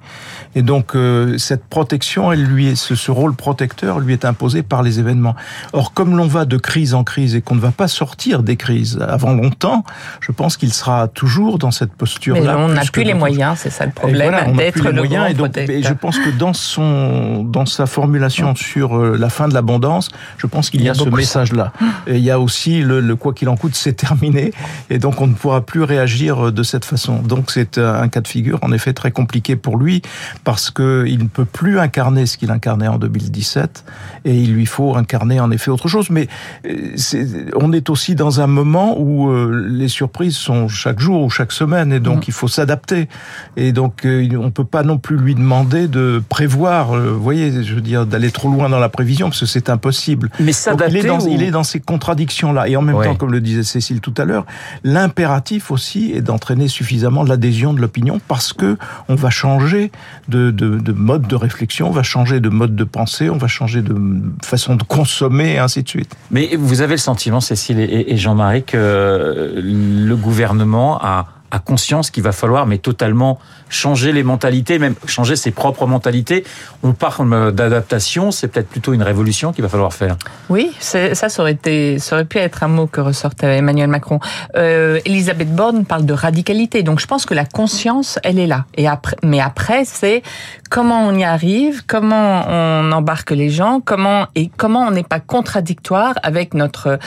Et 0.54 0.62
donc 0.62 0.94
euh, 0.94 1.38
cette 1.38 1.64
protection, 1.64 2.32
elle 2.32 2.44
lui 2.44 2.68
est, 2.68 2.74
ce, 2.74 2.94
ce 2.94 3.10
rôle 3.10 3.34
protecteur 3.34 4.00
lui 4.00 4.12
est 4.12 4.24
imposé 4.24 4.62
par 4.62 4.82
les 4.82 4.98
événements. 4.98 5.34
Or, 5.72 5.92
comme 5.92 6.16
l'on 6.16 6.26
va 6.26 6.44
de 6.44 6.56
crise 6.62 6.94
en 6.94 7.04
crise 7.04 7.34
et 7.34 7.42
qu'on 7.42 7.54
ne 7.54 7.60
va 7.60 7.70
pas 7.70 7.88
sortir 7.88 8.42
des 8.42 8.56
crises 8.56 8.98
avant 9.06 9.34
longtemps, 9.34 9.84
je 10.20 10.32
pense 10.32 10.56
qu'il 10.56 10.72
sera 10.72 11.08
toujours 11.08 11.58
dans 11.58 11.70
cette 11.70 11.92
posture-là. 11.92 12.56
Mais 12.56 12.62
on 12.62 12.68
n'a 12.68 12.84
plus 12.84 13.04
les 13.04 13.14
moyens, 13.14 13.58
c'est 13.58 13.70
ça 13.70 13.84
le 13.84 13.92
problème, 13.92 14.30
voilà, 14.30 14.50
d'être 14.52 14.82
le 14.82 14.92
moyens, 14.92 15.30
et, 15.30 15.34
donc, 15.34 15.56
et 15.56 15.82
je 15.82 15.92
pense 15.92 16.18
que 16.18 16.30
dans 16.30 16.54
son, 16.54 17.44
dans 17.44 17.66
sa 17.66 17.86
formulation 17.86 18.54
sur 18.54 18.98
la 18.98 19.28
fin 19.28 19.48
de 19.48 19.54
l'abondance, 19.54 20.08
je 20.38 20.46
pense 20.46 20.70
qu'il 20.70 20.80
y, 20.80 20.84
y, 20.84 20.88
a, 20.88 20.94
ce 20.94 21.08
message-là. 21.08 21.72
Et 22.06 22.16
il 22.16 22.24
y 22.24 22.30
a 22.30 22.40
aussi 22.40 22.80
le, 22.80 23.00
le 23.00 23.16
quoi 23.16 23.34
qu'il 23.34 23.48
en 23.48 23.56
coûte, 23.56 23.74
c'est 23.74 23.92
terminé, 23.92 24.52
et 24.88 24.98
donc 24.98 25.20
on 25.20 25.26
ne 25.26 25.34
pourra 25.34 25.60
plus 25.60 25.82
réagir 25.82 26.52
de 26.52 26.62
cette 26.62 26.84
façon. 26.84 27.16
Donc 27.16 27.50
c'est 27.50 27.78
un 27.78 28.08
cas 28.08 28.20
de 28.20 28.28
figure 28.28 28.58
en 28.62 28.72
effet 28.72 28.92
très 28.92 29.10
compliqué 29.10 29.56
pour 29.56 29.76
lui 29.76 30.02
parce 30.44 30.70
que 30.70 31.04
il 31.08 31.18
ne 31.18 31.28
peut 31.28 31.44
plus 31.44 31.78
incarner 31.78 32.26
ce 32.26 32.36
qu'il 32.36 32.50
incarnait 32.50 32.88
en 32.88 32.98
2017, 32.98 33.84
et 34.24 34.34
il 34.34 34.52
lui 34.54 34.66
faut 34.66 34.96
incarner 34.96 35.40
en 35.40 35.50
effet 35.50 35.70
autre 35.70 35.88
chose. 35.88 36.10
Mais 36.10 36.28
est, 36.64 37.54
on 37.56 37.72
est 37.72 37.90
aussi 37.90 38.14
dans 38.14 38.40
un 38.40 38.46
moment 38.46 38.98
où 38.98 39.30
euh, 39.30 39.66
les 39.70 39.88
surprises 39.88 40.36
sont 40.36 40.68
chaque 40.68 41.00
jour 41.00 41.22
ou 41.22 41.30
chaque 41.30 41.52
semaine 41.52 41.92
et 41.92 42.00
donc 42.00 42.18
mmh. 42.18 42.28
il 42.28 42.32
faut 42.32 42.48
s'adapter 42.48 43.08
et 43.56 43.72
donc 43.72 44.04
euh, 44.04 44.28
on 44.40 44.50
peut 44.50 44.64
pas 44.64 44.82
non 44.82 44.98
plus 44.98 45.16
lui 45.16 45.34
demander 45.34 45.88
de 45.88 46.22
prévoir 46.28 46.92
euh, 46.96 47.10
vous 47.12 47.22
voyez 47.22 47.62
je 47.62 47.74
veux 47.74 47.80
dire 47.80 48.06
d'aller 48.06 48.30
trop 48.30 48.48
loin 48.50 48.68
dans 48.68 48.78
la 48.78 48.88
prévision 48.88 49.28
parce 49.28 49.40
que 49.40 49.46
c'est 49.46 49.70
impossible 49.70 50.30
mais 50.40 50.52
s'adapter 50.52 50.98
il, 50.98 51.04
est 51.04 51.08
dans, 51.08 51.20
ou... 51.20 51.28
il 51.28 51.42
est 51.42 51.50
dans 51.50 51.64
ces 51.64 51.80
contradictions 51.80 52.52
là 52.52 52.68
et 52.68 52.76
en 52.76 52.82
même 52.82 52.92
Ouais. 52.92 53.06
temps 53.06 53.14
comme 53.14 53.32
le 53.32 53.40
disait 53.40 53.62
Cécile 53.62 54.00
tout 54.00 54.14
à 54.18 54.24
l'heure 54.24 54.44
l'impératif 54.84 55.70
aussi 55.70 56.12
est 56.14 56.20
d'entraîner 56.20 56.68
suffisamment 56.68 57.22
l'adhésion 57.22 57.72
de 57.72 57.80
l'opinion 57.80 58.20
parce 58.28 58.52
que 58.52 58.76
on 59.08 59.14
va 59.14 59.30
changer 59.30 59.90
de, 60.28 60.50
de, 60.50 60.78
de 60.78 60.92
mode 60.92 61.26
de 61.26 61.36
réflexion 61.36 61.88
on 61.88 61.92
va 61.92 62.02
changer 62.02 62.40
de 62.40 62.48
mode 62.50 62.76
de 62.76 62.84
pensée 62.84 63.30
on 63.30 63.38
va 63.38 63.48
changer 63.48 63.80
de 63.82 63.96
façon 64.44 64.76
de 64.76 64.82
consommer 64.82 65.54
et 65.54 65.58
ainsi 65.58 65.82
de 65.82 65.88
suite 65.88 66.14
Mais 66.30 66.41
vous 66.56 66.80
avez 66.80 66.94
le 66.94 66.98
sentiment, 66.98 67.40
Cécile 67.40 67.80
et 67.80 68.16
Jean-Marie, 68.16 68.64
que 68.64 69.52
le 69.56 70.16
gouvernement 70.16 70.98
a, 71.00 71.26
a 71.52 71.58
conscience 71.58 72.10
qu'il 72.10 72.22
va 72.22 72.32
falloir, 72.32 72.66
mais 72.66 72.78
totalement 72.78 73.38
changer 73.68 74.12
les 74.12 74.22
mentalités, 74.22 74.78
même 74.78 74.94
changer 75.06 75.36
ses 75.36 75.50
propres 75.50 75.86
mentalités. 75.86 76.44
On 76.82 76.92
parle 76.92 77.52
d'adaptation, 77.52 78.30
c'est 78.30 78.48
peut-être 78.48 78.68
plutôt 78.68 78.94
une 78.94 79.02
révolution 79.02 79.52
qu'il 79.52 79.62
va 79.62 79.68
falloir 79.68 79.92
faire. 79.92 80.16
Oui, 80.48 80.72
ça, 80.80 81.14
ça 81.14 81.42
aurait 81.42 81.52
été, 81.52 81.98
ça 81.98 82.16
aurait 82.16 82.24
pu 82.24 82.38
être 82.38 82.62
un 82.62 82.68
mot 82.68 82.86
que 82.86 83.02
ressortait 83.02 83.58
Emmanuel 83.58 83.88
Macron. 83.88 84.18
Euh, 84.56 84.98
Elisabeth 85.04 85.54
Borne 85.54 85.84
parle 85.84 86.06
de 86.06 86.14
radicalité, 86.14 86.82
donc 86.82 87.00
je 87.00 87.06
pense 87.06 87.26
que 87.26 87.34
la 87.34 87.44
conscience, 87.44 88.18
elle 88.24 88.38
est 88.38 88.46
là. 88.46 88.64
Et 88.76 88.88
après, 88.88 89.16
mais 89.22 89.40
après, 89.40 89.84
c'est 89.84 90.22
comment 90.70 91.06
on 91.06 91.14
y 91.14 91.24
arrive, 91.24 91.82
comment 91.86 92.46
on 92.48 92.92
embarque 92.92 93.30
les 93.30 93.50
gens, 93.50 93.80
comment 93.84 94.26
et 94.34 94.50
comment 94.56 94.86
on 94.86 94.90
n'est 94.90 95.02
pas 95.02 95.20
contradictoire 95.20 96.14
avec 96.22 96.54
notre 96.54 96.98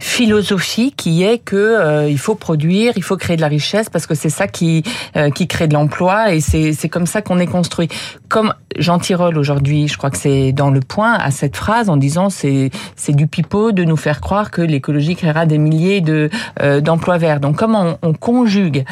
philosophie 0.00 0.92
qui 0.96 1.22
est 1.22 1.38
que 1.38 1.56
euh, 1.56 2.08
il 2.08 2.18
faut 2.18 2.34
produire, 2.34 2.94
il 2.96 3.04
faut 3.04 3.16
créer 3.16 3.36
de 3.36 3.40
la 3.40 3.48
richesse 3.48 3.90
parce 3.92 4.06
que 4.06 4.14
c'est 4.14 4.30
ça 4.30 4.48
qui 4.48 4.82
euh, 5.16 5.30
qui 5.30 5.46
crée 5.46 5.68
de 5.68 5.74
l'emploi 5.74 6.32
et 6.32 6.40
c'est 6.40 6.72
c'est 6.72 6.88
comme 6.88 7.06
ça 7.06 7.22
qu'on 7.22 7.38
est 7.38 7.46
construit. 7.46 7.88
Comme 8.28 8.54
Jean 8.78 8.98
Tirole 8.98 9.38
aujourd'hui, 9.38 9.88
je 9.88 9.96
crois 9.98 10.10
que 10.10 10.16
c'est 10.18 10.52
dans 10.52 10.70
le 10.70 10.80
point 10.80 11.14
à 11.14 11.30
cette 11.30 11.56
phrase 11.56 11.88
en 11.88 11.96
disant 11.96 12.30
c'est 12.30 12.70
c'est 12.96 13.14
du 13.14 13.26
pipeau 13.26 13.72
de 13.72 13.84
nous 13.84 13.96
faire 13.96 14.20
croire 14.20 14.50
que 14.50 14.62
l'écologie 14.62 15.16
créera 15.16 15.46
des 15.46 15.58
milliers 15.58 16.00
de 16.00 16.30
euh, 16.62 16.80
d'emplois 16.80 17.18
verts. 17.18 17.40
Donc 17.40 17.56
comment 17.56 17.96
on, 18.02 18.10
on 18.10 18.12
conjugue 18.14 18.84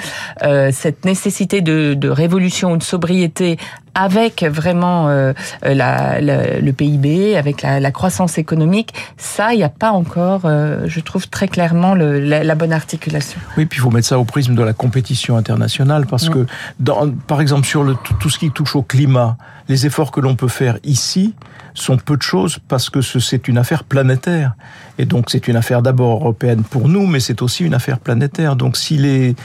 euh, 0.42 0.70
cette 0.72 1.04
nécessité 1.04 1.60
de, 1.60 1.94
de 1.94 2.08
révolution 2.08 2.72
ou 2.72 2.76
de 2.76 2.82
sobriété 2.82 3.56
avec 3.94 4.44
vraiment 4.44 5.08
euh, 5.08 5.32
la, 5.62 6.20
la, 6.20 6.60
le 6.60 6.72
PIB, 6.72 7.36
avec 7.36 7.62
la, 7.62 7.80
la, 7.80 7.90
croissance 7.90 8.38
économique, 8.38 8.94
ça, 9.16 9.52
il 9.52 9.58
n'y 9.58 9.64
a 9.64 9.68
pas 9.68 9.90
encore, 9.90 10.42
euh, 10.44 10.84
je 10.86 11.00
trouve 11.00 11.28
très 11.28 11.48
clairement 11.48 11.94
le, 11.94 12.20
la, 12.20 12.44
la, 12.44 12.54
bonne 12.54 12.72
articulation. 12.72 13.40
Oui, 13.56 13.66
puis 13.66 13.78
il 13.78 13.82
faut 13.82 13.90
mettre 13.90 14.08
ça 14.08 14.18
au 14.18 14.24
prisme 14.24 14.54
de 14.54 14.62
la 14.62 14.72
compétition 14.72 15.36
internationale, 15.36 16.06
parce 16.06 16.28
que, 16.28 16.46
dans, 16.78 17.10
par 17.10 17.40
exemple, 17.40 17.66
sur 17.66 17.82
le, 17.82 17.96
tout 18.20 18.30
ce 18.30 18.38
qui 18.38 18.50
touche 18.50 18.76
au 18.76 18.82
climat, 18.82 19.36
les 19.70 19.86
efforts 19.86 20.10
que 20.10 20.20
l'on 20.20 20.34
peut 20.34 20.48
faire 20.48 20.78
ici 20.82 21.32
sont 21.74 21.96
peu 21.96 22.16
de 22.16 22.22
choses 22.22 22.58
parce 22.66 22.90
que 22.90 23.00
c'est 23.00 23.46
une 23.46 23.56
affaire 23.56 23.84
planétaire. 23.84 24.54
Et 24.98 25.04
donc 25.04 25.30
c'est 25.30 25.46
une 25.46 25.54
affaire 25.54 25.80
d'abord 25.80 26.20
européenne 26.20 26.64
pour 26.68 26.88
nous, 26.88 27.06
mais 27.06 27.20
c'est 27.20 27.40
aussi 27.40 27.64
une 27.64 27.72
affaire 27.72 28.00
planétaire. 28.00 28.56
Donc 28.56 28.76
si 28.76 29.36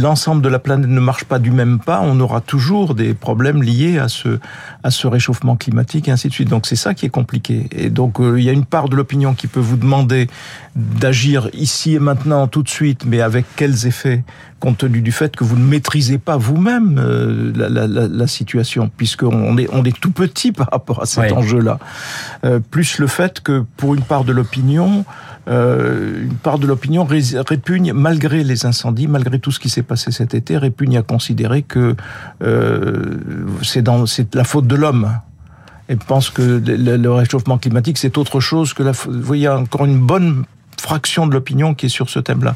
l'ensemble 0.00 0.40
de 0.40 0.48
la 0.48 0.60
planète 0.60 0.88
ne 0.88 1.00
marche 1.00 1.24
pas 1.24 1.40
du 1.40 1.50
même 1.50 1.80
pas, 1.80 2.00
on 2.02 2.20
aura 2.20 2.40
toujours 2.40 2.94
des 2.94 3.12
problèmes 3.12 3.60
liés 3.60 3.98
à 3.98 4.08
ce, 4.08 5.06
réchauffement 5.06 5.56
climatique 5.56 6.06
et 6.06 6.12
ainsi 6.12 6.28
de 6.28 6.32
suite. 6.32 6.48
Donc 6.48 6.66
c'est 6.66 6.76
ça 6.76 6.94
qui 6.94 7.06
est 7.06 7.10
compliqué. 7.10 7.66
Et 7.72 7.90
donc 7.90 8.20
euh, 8.20 8.38
il 8.38 8.44
y 8.44 8.48
a 8.48 8.52
une 8.52 8.64
part 8.64 8.88
de 8.88 8.94
l'opinion 8.94 9.34
qui 9.34 9.48
peut 9.48 9.60
vous 9.60 9.76
demander 9.76 10.28
d'agir 10.76 11.48
ici 11.52 11.94
et 11.94 11.98
maintenant 11.98 12.46
tout 12.46 12.62
de 12.62 12.68
suite, 12.68 13.04
mais 13.04 13.20
avec 13.20 13.44
quels 13.56 13.86
effets 13.86 14.22
compte 14.60 14.78
tenu 14.78 15.00
du 15.00 15.10
fait 15.10 15.34
que 15.34 15.42
vous 15.42 15.56
ne 15.56 15.64
maîtrisez 15.64 16.18
pas 16.18 16.36
vous-même 16.36 16.98
euh, 16.98 17.52
la, 17.56 17.68
la, 17.68 17.86
la, 17.86 18.26
situation, 18.26 18.90
puisqu'on 18.94 19.39
est, 19.58 19.68
on 19.72 19.84
est 19.84 19.98
tout 19.98 20.10
petit 20.10 20.52
par 20.52 20.68
rapport 20.70 21.02
à 21.02 21.06
cet 21.06 21.32
enjeu-là. 21.32 21.78
Euh, 22.44 22.60
plus 22.60 22.98
le 22.98 23.06
fait 23.06 23.40
que 23.40 23.64
pour 23.76 23.94
une 23.94 24.02
part 24.02 24.24
de 24.24 24.32
l'opinion, 24.32 25.04
euh, 25.48 26.24
une 26.24 26.36
part 26.36 26.58
de 26.58 26.66
l'opinion 26.66 27.04
répugne, 27.04 27.92
malgré 27.92 28.44
les 28.44 28.66
incendies, 28.66 29.06
malgré 29.06 29.38
tout 29.38 29.50
ce 29.50 29.60
qui 29.60 29.68
s'est 29.68 29.82
passé 29.82 30.12
cet 30.12 30.34
été, 30.34 30.56
répugne 30.56 30.96
à 30.98 31.02
considérer 31.02 31.62
que 31.62 31.96
euh, 32.42 33.16
c'est 33.62 33.84
la 34.34 34.44
faute 34.44 34.66
de 34.66 34.76
l'homme 34.76 35.10
et 35.88 35.96
pense 35.96 36.30
que 36.30 36.62
le, 36.64 36.96
le 36.96 37.12
réchauffement 37.12 37.58
climatique, 37.58 37.98
c'est 37.98 38.16
autre 38.16 38.38
chose 38.38 38.74
que 38.74 38.84
la... 38.84 38.92
Vous 38.92 39.20
voyez, 39.20 39.48
encore 39.48 39.86
une 39.86 39.98
bonne 39.98 40.44
fraction 40.80 41.26
de 41.26 41.32
l'opinion 41.34 41.74
qui 41.74 41.86
est 41.86 41.90
sur 41.90 42.10
ce 42.10 42.18
thème-là. 42.18 42.54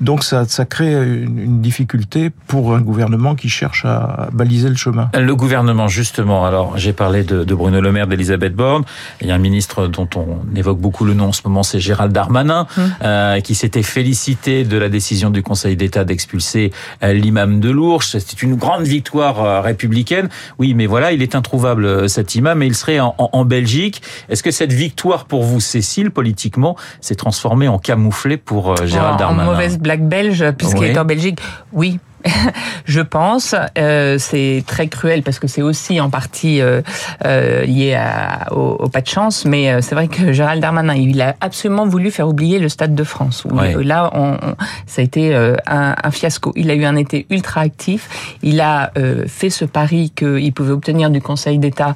Donc 0.00 0.24
ça, 0.24 0.44
ça 0.46 0.64
crée 0.64 0.92
une, 0.92 1.38
une, 1.38 1.60
difficulté 1.60 2.30
pour 2.46 2.74
un 2.74 2.80
gouvernement 2.80 3.34
qui 3.34 3.48
cherche 3.48 3.84
à 3.84 4.28
baliser 4.32 4.68
le 4.68 4.76
chemin. 4.76 5.10
Le 5.14 5.34
gouvernement, 5.34 5.88
justement, 5.88 6.46
alors 6.46 6.76
j'ai 6.78 6.92
parlé 6.92 7.22
de, 7.22 7.44
de, 7.44 7.54
Bruno 7.54 7.80
Le 7.80 7.92
Maire, 7.92 8.06
d'Elisabeth 8.06 8.54
Borne, 8.54 8.84
il 9.20 9.28
y 9.28 9.30
a 9.30 9.34
un 9.34 9.38
ministre 9.38 9.86
dont 9.88 10.08
on 10.16 10.38
évoque 10.56 10.78
beaucoup 10.78 11.04
le 11.04 11.14
nom 11.14 11.28
en 11.28 11.32
ce 11.32 11.42
moment, 11.44 11.62
c'est 11.62 11.80
Gérald 11.80 12.12
Darmanin, 12.12 12.66
mmh. 12.76 12.82
euh, 13.02 13.40
qui 13.40 13.54
s'était 13.54 13.82
félicité 13.82 14.64
de 14.64 14.76
la 14.76 14.88
décision 14.88 15.30
du 15.30 15.42
Conseil 15.42 15.76
d'État 15.76 16.04
d'expulser 16.04 16.72
euh, 17.02 17.12
l'imam 17.12 17.60
de 17.60 17.70
Lourdes. 17.70 18.02
C'était 18.02 18.36
une 18.42 18.56
grande 18.56 18.84
victoire 18.84 19.42
euh, 19.42 19.60
républicaine. 19.60 20.28
Oui, 20.58 20.74
mais 20.74 20.86
voilà, 20.86 21.12
il 21.12 21.22
est 21.22 21.34
introuvable 21.34 22.08
cet 22.08 22.34
imam 22.34 22.62
et 22.62 22.66
il 22.66 22.74
serait 22.74 23.00
en, 23.00 23.14
en, 23.18 23.30
en 23.32 23.44
Belgique. 23.44 24.02
Est-ce 24.28 24.42
que 24.42 24.50
cette 24.50 24.72
victoire 24.72 25.26
pour 25.26 25.42
vous, 25.42 25.60
Cécile, 25.60 26.10
politiquement, 26.10 26.76
s'est 27.00 27.14
transformée 27.14 27.65
en 27.68 27.78
camouflé 27.78 28.36
pour 28.36 28.72
euh, 28.72 28.86
Gérald 28.86 29.18
Darmanin. 29.18 29.48
En 29.48 29.52
mauvaise 29.52 29.78
blague 29.78 30.02
belge, 30.02 30.44
puisqu'il 30.52 30.80
oui. 30.80 30.86
est 30.88 30.98
en 30.98 31.04
Belgique. 31.04 31.40
Oui, 31.72 31.98
je 32.84 33.00
pense. 33.00 33.54
Euh, 33.78 34.18
c'est 34.18 34.64
très 34.66 34.88
cruel 34.88 35.22
parce 35.22 35.38
que 35.38 35.46
c'est 35.46 35.62
aussi 35.62 36.00
en 36.00 36.10
partie 36.10 36.60
euh, 36.60 36.82
euh, 37.24 37.64
lié 37.64 37.94
à, 37.94 38.52
au, 38.52 38.76
au, 38.78 38.88
pas 38.88 39.00
de 39.00 39.06
chance, 39.06 39.44
mais 39.44 39.70
euh, 39.70 39.80
c'est 39.80 39.94
vrai 39.94 40.08
que 40.08 40.32
Gérald 40.32 40.60
Darmanin, 40.60 40.94
il 40.94 41.20
a 41.20 41.34
absolument 41.40 41.86
voulu 41.86 42.10
faire 42.10 42.28
oublier 42.28 42.58
le 42.58 42.68
Stade 42.68 42.94
de 42.94 43.04
France. 43.04 43.44
Où, 43.44 43.54
ouais. 43.54 43.82
Là, 43.82 44.10
on, 44.14 44.32
on, 44.34 44.56
ça 44.86 45.00
a 45.00 45.04
été 45.04 45.34
euh, 45.34 45.56
un, 45.66 45.94
un, 46.02 46.10
fiasco. 46.10 46.52
Il 46.56 46.70
a 46.70 46.74
eu 46.74 46.84
un 46.84 46.96
été 46.96 47.26
ultra 47.30 47.60
actif. 47.60 48.36
Il 48.42 48.60
a 48.60 48.92
euh, 48.96 49.24
fait 49.26 49.50
ce 49.50 49.64
pari 49.64 50.10
qu'il 50.10 50.52
pouvait 50.52 50.72
obtenir 50.72 51.10
du 51.10 51.20
Conseil 51.20 51.58
d'État 51.58 51.94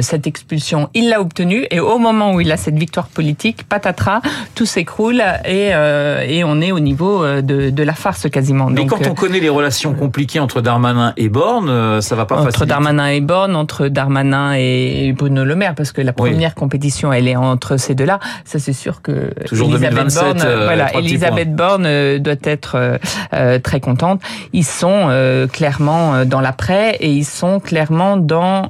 cette 0.00 0.26
expulsion. 0.26 0.88
Il 0.94 1.08
l'a 1.08 1.20
obtenu 1.20 1.66
et 1.70 1.80
au 1.80 1.98
moment 1.98 2.32
où 2.34 2.40
il 2.40 2.50
a 2.52 2.56
cette 2.56 2.76
victoire 2.76 3.08
politique, 3.08 3.64
patatras, 3.68 4.20
tout 4.54 4.66
s'écroule 4.66 5.22
et, 5.44 5.68
et 5.68 6.44
on 6.44 6.60
est 6.60 6.72
au 6.72 6.80
niveau 6.80 7.24
de, 7.24 7.70
de 7.70 7.82
la 7.82 7.94
farce 7.94 8.28
quasiment. 8.28 8.66
Mais 8.66 8.76
Donc, 8.76 8.90
quand 8.90 9.06
on 9.06 9.14
connaît 9.14 9.40
les 9.44 9.50
relations 9.50 9.92
compliquées 9.94 10.40
entre 10.40 10.62
Darmanin 10.62 11.12
et 11.16 11.28
Borne, 11.28 11.68
euh, 11.68 12.00
ça 12.00 12.16
va 12.16 12.24
pas 12.24 12.36
entre 12.36 12.46
faciliter. 12.46 12.66
Darmanin 12.66 13.08
et 13.08 13.20
Borne, 13.20 13.54
entre 13.54 13.88
Darmanin 13.88 14.54
et 14.54 15.12
Bruno 15.12 15.44
Le 15.44 15.54
Maire, 15.54 15.74
parce 15.74 15.92
que 15.92 16.00
la 16.00 16.12
première 16.14 16.50
oui. 16.50 16.54
compétition, 16.54 17.12
elle 17.12 17.28
est 17.28 17.36
entre 17.36 17.76
ces 17.76 17.94
deux-là. 17.94 18.20
Ça, 18.44 18.58
c'est 18.58 18.72
sûr 18.72 19.02
que 19.02 19.32
Toujours 19.46 19.68
Elisabeth 19.68 19.98
2027, 19.98 20.24
Borne, 20.24 20.42
euh, 20.46 20.64
voilà, 20.64 20.94
Elisabeth 20.94 21.54
Borne 21.54 21.84
euh, 21.86 22.18
doit 22.18 22.34
être 22.42 22.98
euh, 23.34 23.58
très 23.58 23.80
contente. 23.80 24.22
Ils 24.52 24.64
sont 24.64 25.08
euh, 25.08 25.46
clairement 25.46 26.24
dans 26.24 26.40
l'après 26.40 26.96
et 27.00 27.10
ils 27.10 27.24
sont 27.24 27.60
clairement 27.60 28.16
dans 28.16 28.68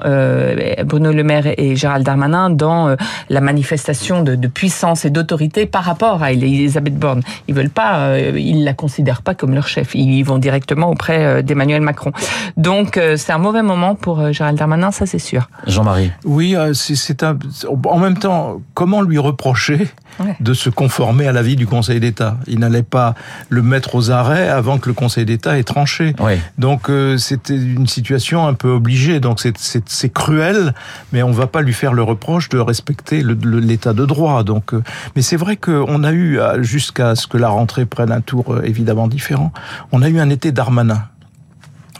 Bruno 0.84 1.12
Le 1.12 1.22
Maire 1.22 1.46
et 1.56 1.76
Gérald 1.76 2.04
Darmanin 2.04 2.50
dans 2.50 2.96
la 3.28 3.40
manifestation 3.40 4.22
de, 4.22 4.34
de 4.34 4.48
puissance 4.48 5.04
et 5.04 5.10
d'autorité 5.10 5.66
par 5.66 5.84
rapport 5.84 6.22
à 6.22 6.32
Elisabeth 6.32 6.96
Borne. 6.98 7.22
Ils 7.48 7.54
veulent 7.54 7.70
pas, 7.70 8.18
ils 8.18 8.64
la 8.64 8.74
considèrent 8.74 9.22
pas 9.22 9.34
comme 9.34 9.54
leur 9.54 9.68
chef. 9.68 9.94
Ils 9.94 10.22
vont 10.22 10.38
directement 10.64 10.88
auprès 10.88 11.42
d'Emmanuel 11.42 11.82
Macron. 11.82 12.12
Donc 12.56 12.98
c'est 13.16 13.32
un 13.32 13.38
mauvais 13.38 13.62
moment 13.62 13.94
pour 13.94 14.32
Gérald 14.32 14.58
Darmanin, 14.58 14.90
ça 14.90 15.06
c'est 15.06 15.18
sûr. 15.18 15.48
Jean-Marie. 15.66 16.10
Oui, 16.24 16.56
c'est 16.72 17.22
un. 17.22 17.38
En 17.86 17.98
même 17.98 18.16
temps, 18.18 18.60
comment 18.72 19.02
lui 19.02 19.18
reprocher 19.18 19.88
ouais. 20.20 20.36
de 20.40 20.54
se 20.54 20.70
conformer 20.70 21.26
à 21.26 21.32
l'avis 21.32 21.56
du 21.56 21.66
Conseil 21.66 22.00
d'État 22.00 22.38
Il 22.46 22.58
n'allait 22.58 22.82
pas 22.82 23.14
le 23.48 23.62
mettre 23.62 23.94
aux 23.94 24.10
arrêts 24.10 24.48
avant 24.48 24.78
que 24.78 24.88
le 24.88 24.94
Conseil 24.94 25.24
d'État 25.24 25.58
ait 25.58 25.64
tranché. 25.64 26.14
Oui. 26.20 26.34
Donc 26.58 26.88
euh, 26.88 27.16
c'était 27.16 27.56
une 27.56 27.86
situation 27.86 28.46
un 28.46 28.54
peu 28.54 28.68
obligée. 28.68 29.20
Donc 29.20 29.40
c'est 29.40 30.12
cruel, 30.12 30.74
mais 31.12 31.22
on 31.22 31.30
ne 31.30 31.34
va 31.34 31.46
pas 31.46 31.62
lui 31.62 31.72
faire 31.72 31.92
le 31.92 32.02
reproche 32.02 32.48
de 32.48 32.58
respecter 32.58 33.22
l'état 33.22 33.92
de 33.92 34.04
droit. 34.04 34.42
Donc, 34.44 34.74
euh, 34.74 34.82
mais 35.16 35.22
c'est 35.22 35.36
vrai 35.36 35.56
qu'on 35.56 36.04
a 36.04 36.12
eu 36.12 36.38
jusqu'à 36.60 37.14
ce 37.14 37.26
que 37.26 37.36
la 37.36 37.48
rentrée 37.48 37.86
prenne 37.86 38.12
un 38.12 38.20
tour 38.20 38.54
euh, 38.54 38.62
évidemment 38.64 39.08
différent. 39.08 39.52
On 39.92 40.02
a 40.02 40.08
eu 40.08 40.18
un 40.18 40.30
été 40.30 40.52
Darmanin 40.52 41.04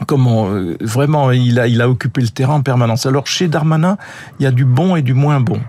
comment 0.07 0.49
vraiment 0.81 1.31
il 1.31 1.57
a 1.57 1.67
il 1.67 1.81
a 1.81 1.87
occupé 1.87 2.19
le 2.19 2.27
terrain 2.27 2.55
en 2.55 2.61
permanence. 2.61 3.05
Alors 3.05 3.27
chez 3.27 3.47
Darmanin, 3.47 3.97
il 4.39 4.43
y 4.43 4.45
a 4.45 4.51
du 4.51 4.65
bon 4.65 4.97
et 4.97 5.01
du 5.01 5.13
moins 5.13 5.39
bon. 5.39 5.61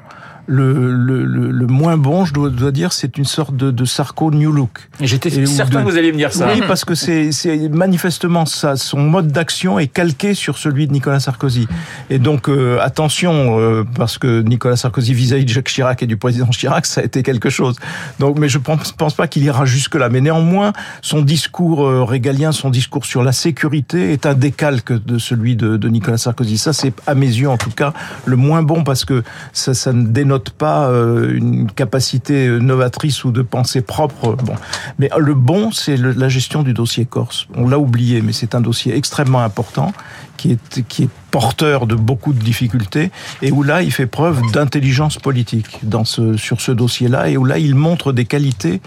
Le, 0.48 0.92
le, 0.92 1.24
le, 1.24 1.50
le 1.50 1.66
moins 1.66 1.96
bon, 1.96 2.24
je 2.24 2.32
dois, 2.32 2.50
dois 2.50 2.70
dire, 2.70 2.92
c'est 2.92 3.18
une 3.18 3.24
sorte 3.24 3.56
de, 3.56 3.72
de 3.72 3.84
Sarko 3.84 4.30
New 4.30 4.52
Look. 4.52 4.88
J'étais 5.00 5.28
certain 5.46 5.80
de... 5.80 5.84
que 5.84 5.90
vous 5.90 5.98
alliez 5.98 6.12
me 6.12 6.18
dire 6.18 6.32
ça. 6.32 6.48
Oui, 6.54 6.62
parce 6.68 6.84
que 6.84 6.94
c'est 6.94 7.32
manifestement 7.70 8.46
ça. 8.46 8.76
Son 8.76 9.00
mode 9.00 9.28
d'action 9.28 9.80
est 9.80 9.88
calqué 9.88 10.34
sur 10.34 10.56
celui 10.56 10.86
de 10.86 10.92
Nicolas 10.92 11.18
Sarkozy. 11.18 11.66
Et 12.10 12.20
donc, 12.20 12.48
euh, 12.48 12.78
attention, 12.80 13.58
euh, 13.58 13.84
parce 13.96 14.18
que 14.18 14.42
Nicolas 14.42 14.76
Sarkozy 14.76 15.14
vis-à-vis 15.14 15.42
-vis 15.42 15.46
de 15.46 15.52
Jacques 15.52 15.68
Chirac 15.68 16.02
et 16.02 16.06
du 16.06 16.16
président 16.16 16.50
Chirac, 16.50 16.86
ça 16.86 17.00
a 17.00 17.04
été 17.04 17.24
quelque 17.24 17.50
chose. 17.50 17.74
Donc, 18.20 18.38
mais 18.38 18.48
je 18.48 18.58
pense, 18.58 18.92
pense 18.92 19.14
pas 19.14 19.26
qu'il 19.26 19.42
ira 19.42 19.64
jusque-là. 19.64 20.08
Mais 20.10 20.20
néanmoins, 20.20 20.72
son 21.02 21.22
discours 21.22 21.84
euh, 21.84 22.04
régalien, 22.04 22.52
son 22.52 22.70
discours 22.70 23.04
sur 23.04 23.24
la 23.24 23.32
sécurité 23.32 24.12
est 24.12 24.26
un 24.26 24.34
décalque 24.34 24.92
de 24.92 25.18
celui 25.18 25.56
de, 25.56 25.76
de 25.76 25.88
Nicolas 25.88 26.18
Sarkozy. 26.18 26.56
Ça, 26.56 26.72
c'est 26.72 26.92
à 27.08 27.16
mes 27.16 27.26
yeux, 27.26 27.48
en 27.48 27.56
tout 27.56 27.70
cas, 27.70 27.92
le 28.26 28.36
moins 28.36 28.62
bon 28.62 28.84
parce 28.84 29.04
que 29.04 29.24
ça, 29.52 29.74
ça 29.74 29.92
ne 29.92 30.06
dénote 30.06 30.35
pas 30.38 30.88
euh, 30.88 31.34
une 31.34 31.70
capacité 31.70 32.48
novatrice 32.48 33.24
ou 33.24 33.30
de 33.30 33.42
pensée 33.42 33.80
propre. 33.80 34.36
Bon, 34.36 34.54
mais 34.98 35.10
le 35.18 35.34
bon, 35.34 35.70
c'est 35.70 35.96
la 35.96 36.28
gestion 36.28 36.62
du 36.62 36.72
dossier 36.72 37.04
Corse. 37.04 37.46
On 37.54 37.68
l'a 37.68 37.78
oublié, 37.78 38.22
mais 38.22 38.32
c'est 38.32 38.54
un 38.54 38.60
dossier 38.60 38.96
extrêmement 38.96 39.40
important 39.40 39.92
qui 40.36 40.52
est 40.52 40.82
qui 40.86 41.04
est 41.04 41.10
porteur 41.30 41.86
de 41.86 41.94
beaucoup 41.94 42.32
de 42.32 42.38
difficultés 42.38 43.10
et 43.42 43.50
où 43.50 43.62
là 43.62 43.82
il 43.82 43.92
fait 43.92 44.06
preuve 44.06 44.40
d'intelligence 44.52 45.18
politique 45.18 45.78
dans 45.82 46.04
ce 46.04 46.36
sur 46.36 46.60
ce 46.60 46.72
dossier-là 46.72 47.28
et 47.28 47.36
où 47.36 47.44
là 47.44 47.58
il 47.58 47.74
montre 47.74 48.12
des 48.12 48.24
qualités 48.24 48.80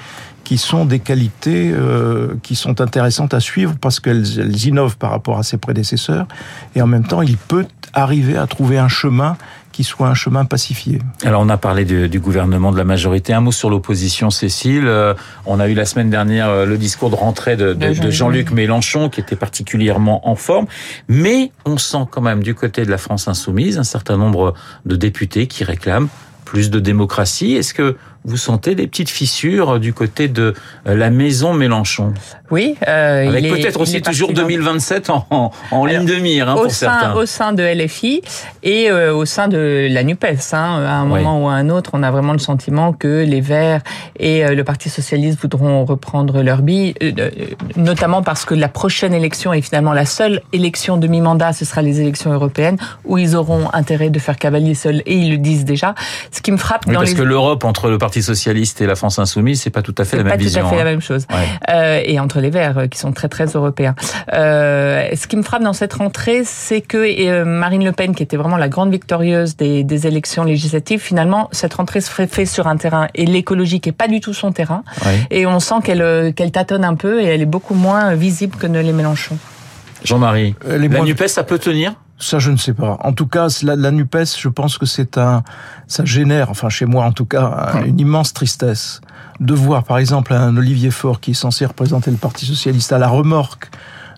qui 0.44 0.58
sont 0.58 0.86
des 0.86 1.00
qualités 1.00 1.72
euh, 1.72 2.36
qui 2.42 2.56
sont 2.56 2.82
intéressantes 2.82 3.34
à 3.34 3.40
suivre 3.40 3.76
parce 3.80 4.00
qu'elles 4.00 4.40
elles 4.40 4.66
innovent 4.66 4.98
par 4.98 5.12
rapport 5.12 5.38
à 5.38 5.44
ses 5.44 5.58
prédécesseurs 5.58 6.28
et 6.76 6.82
en 6.82 6.88
même 6.88 7.06
temps 7.06 7.22
il 7.22 7.38
peut 7.38 7.66
arriver 7.94 8.38
à 8.38 8.48
trouver 8.48 8.78
un 8.78 8.88
chemin 8.88 9.38
qui 9.80 9.86
soit 9.86 10.10
un 10.10 10.14
chemin 10.14 10.44
pacifié. 10.44 11.00
Alors 11.24 11.42
on 11.42 11.48
a 11.48 11.56
parlé 11.56 11.86
du, 11.86 12.10
du 12.10 12.20
gouvernement, 12.20 12.74
de 12.74 12.78
la 12.78 12.84
majorité. 12.84 13.32
Un 13.32 13.40
mot 13.40 13.54
sur 13.54 13.70
l'opposition, 13.70 14.30
Cécile. 14.30 14.84
Euh, 14.86 15.14
on 15.46 15.58
a 15.62 15.70
eu 15.70 15.74
la 15.74 15.86
semaine 15.86 16.10
dernière 16.10 16.50
euh, 16.50 16.66
le 16.66 16.78
discours 16.78 17.10
de 17.10 17.16
rentrée 17.16 17.56
de, 17.56 17.72
de, 17.72 17.94
de 17.94 18.10
Jean-Luc 18.10 18.52
Mélenchon 18.52 19.08
qui 19.08 19.22
était 19.22 19.38
particulièrement 19.38 20.28
en 20.28 20.36
forme. 20.36 20.66
Mais 21.08 21.54
on 21.64 21.78
sent 21.78 22.08
quand 22.12 22.20
même 22.20 22.44
du 22.44 22.56
côté 22.56 22.84
de 22.84 22.92
la 22.92 22.98
France 22.98 23.30
insoumise 23.30 23.78
un 23.78 23.86
certain 23.86 24.18
nombre 24.18 24.54
de 24.86 24.98
députés 24.98 25.48
qui 25.48 25.64
réclament 25.64 26.10
plus 26.44 26.70
de 26.70 26.82
démocratie. 26.82 27.54
Est-ce 27.54 27.74
que 27.74 27.96
vous 28.30 28.38
sentez 28.38 28.76
des 28.76 28.88
petites 28.88 29.10
fissures 29.10 29.80
du 29.80 29.94
côté 29.94 30.28
de 30.28 30.54
la 30.86 31.10
maison 31.10 31.54
Mélenchon? 31.54 32.14
Oui. 32.52 32.76
Euh, 32.88 33.30
Avec 33.30 33.48
peut-être 33.50 33.80
aussi 33.80 34.02
toujours 34.02 34.34
2027 34.34 35.10
en, 35.10 35.26
en, 35.30 35.52
en 35.72 35.86
ligne 35.86 36.06
de 36.06 36.16
mire 36.16 36.50
hein, 36.50 36.56
au 36.56 36.64
pour 36.64 36.72
sein, 36.72 37.00
certains. 37.00 37.14
Au 37.16 37.26
sein 37.26 37.54
de 37.54 37.64
LFI 37.64 38.22
et 38.64 38.90
euh, 38.90 39.14
au 39.14 39.26
sein 39.26 39.48
de 39.48 39.88
la 39.90 40.04
NUPES. 40.04 40.54
Hein, 40.54 40.84
à 40.86 40.94
un 40.96 41.04
oui. 41.04 41.20
moment 41.20 41.44
ou 41.44 41.48
à 41.48 41.54
un 41.54 41.70
autre, 41.70 41.92
on 41.94 42.04
a 42.04 42.12
vraiment 42.12 42.34
le 42.34 42.40
sentiment 42.40 42.94
que 42.94 43.24
les 43.24 43.42
Verts 43.42 43.82
et 44.18 44.46
euh, 44.46 44.56
le 44.56 44.64
Parti 44.64 44.90
Socialiste 44.90 45.40
voudront 45.42 45.86
reprendre 45.86 46.42
leur 46.42 46.62
bille, 46.62 46.94
euh, 47.04 47.30
notamment 47.76 48.22
parce 48.22 48.46
que 48.46 48.54
la 48.54 48.68
prochaine 48.68 49.14
élection 49.14 49.54
est 49.54 49.62
finalement 49.62 49.94
la 49.94 50.06
seule 50.06 50.42
élection 50.54 50.98
de 50.98 51.08
mi-mandat, 51.08 51.54
ce 51.54 51.66
sera 51.66 51.82
les 51.82 52.02
élections 52.02 52.32
européennes, 52.32 52.78
où 53.06 53.18
ils 53.18 53.36
auront 53.36 53.70
intérêt 53.74 54.10
de 54.10 54.20
faire 54.20 54.38
cavalier 54.38 54.74
seul, 54.74 55.02
et 55.06 55.16
ils 55.16 55.32
le 55.32 55.38
disent 55.38 55.66
déjà. 55.66 55.96
Ce 56.32 56.42
qui 56.42 56.52
me 56.52 56.58
frappe 56.58 56.86
oui, 56.88 56.94
dans 56.94 57.00
parce 57.00 57.12
les... 57.12 57.18
que 57.18 57.24
l'Europe 57.24 57.64
entre 57.64 57.90
le 57.90 57.98
Parti 57.98 58.19
Parti 58.20 58.24
socialiste 58.24 58.82
et 58.82 58.86
la 58.86 58.96
France 58.96 59.20
insoumise, 59.20 59.62
c'est 59.62 59.70
pas 59.70 59.82
tout 59.82 59.96
à 59.98 60.04
fait 60.06 60.18
la 60.18 60.24
même 60.24 60.34
pas 60.34 60.38
vision. 60.38 60.62
tout 60.62 60.68
à 60.68 60.70
fait 60.70 60.76
hein. 60.76 60.84
la 60.84 60.92
même 60.92 61.02
chose. 61.02 61.26
Ouais. 61.30 61.38
Euh, 61.70 62.02
et 62.04 62.20
entre 62.20 62.40
les 62.42 62.50
Verts, 62.50 62.78
euh, 62.78 62.88
qui 62.88 63.00
sont 63.00 63.12
très 63.12 63.30
très 63.30 63.46
européens. 63.46 63.96
Euh, 64.34 65.08
ce 65.16 65.28
qui 65.28 65.38
me 65.38 65.44
frappe 65.44 65.64
dans 65.64 65.74
cette 65.74 65.94
rentrée, 65.94 66.42
c'est 66.44 66.82
que 66.82 67.44
Marine 67.44 67.84
Le 67.86 67.92
Pen, 67.92 68.14
qui 68.16 68.24
était 68.24 68.38
vraiment 68.38 68.58
la 68.58 68.68
grande 68.68 68.92
victorieuse 68.92 69.56
des, 69.56 69.84
des 69.84 70.08
élections 70.08 70.44
législatives, 70.44 71.00
finalement, 71.00 71.50
cette 71.52 71.74
rentrée 71.76 72.02
se 72.02 72.10
fait 72.10 72.46
sur 72.46 72.68
un 72.68 72.78
terrain 72.78 73.08
et 73.16 73.26
l'écologie 73.26 73.80
qui 73.80 73.90
est 73.90 73.94
pas 73.94 74.08
du 74.08 74.20
tout 74.20 74.34
son 74.34 74.52
terrain. 74.52 74.84
Ouais. 75.06 75.20
Et 75.32 75.46
on 75.46 75.60
sent 75.60 75.76
qu'elle 75.84 76.34
qu'elle 76.34 76.52
tâtonne 76.52 76.84
un 76.84 76.96
peu 76.96 77.22
et 77.22 77.26
elle 77.26 77.42
est 77.42 77.46
beaucoup 77.46 77.76
moins 77.76 78.16
visible 78.16 78.58
que 78.58 78.68
ne 78.68 78.82
les 78.82 78.92
Mélenchon. 78.94 79.38
Jean-Marie, 80.04 80.56
la 80.66 80.78
moins- 80.78 81.06
NUPES, 81.06 81.28
ça 81.28 81.44
peut 81.44 81.60
tenir? 81.60 81.94
Ça, 82.22 82.38
je 82.38 82.52
ne 82.52 82.58
sais 82.58 82.74
pas. 82.74 82.98
En 83.02 83.14
tout 83.14 83.28
cas, 83.28 83.48
la, 83.64 83.76
la 83.78 83.92
Nupes, 83.92 84.18
je 84.38 84.50
pense 84.50 84.78
que 84.78 84.86
c'est 84.86 85.18
un, 85.18 85.44
ça 85.88 86.04
génère, 86.04 86.50
enfin 86.50 86.68
chez 86.70 86.86
moi 86.86 87.06
en 87.06 87.12
tout 87.14 87.26
cas, 87.26 87.72
un- 87.74 87.84
une 87.86 88.00
immense 88.00 88.34
tristesse 88.34 89.00
de 89.40 89.54
voir, 89.54 89.86
par 89.86 89.98
exemple, 90.00 90.34
un 90.34 90.56
Olivier 90.58 90.92
Faure 90.92 91.22
qui 91.22 91.32
est 91.32 91.34
censé 91.34 91.66
représenter 91.66 92.12
le 92.12 92.18
Parti 92.18 92.46
socialiste 92.46 92.92
à 92.92 92.98
la 92.98 93.08
remorque 93.08 93.70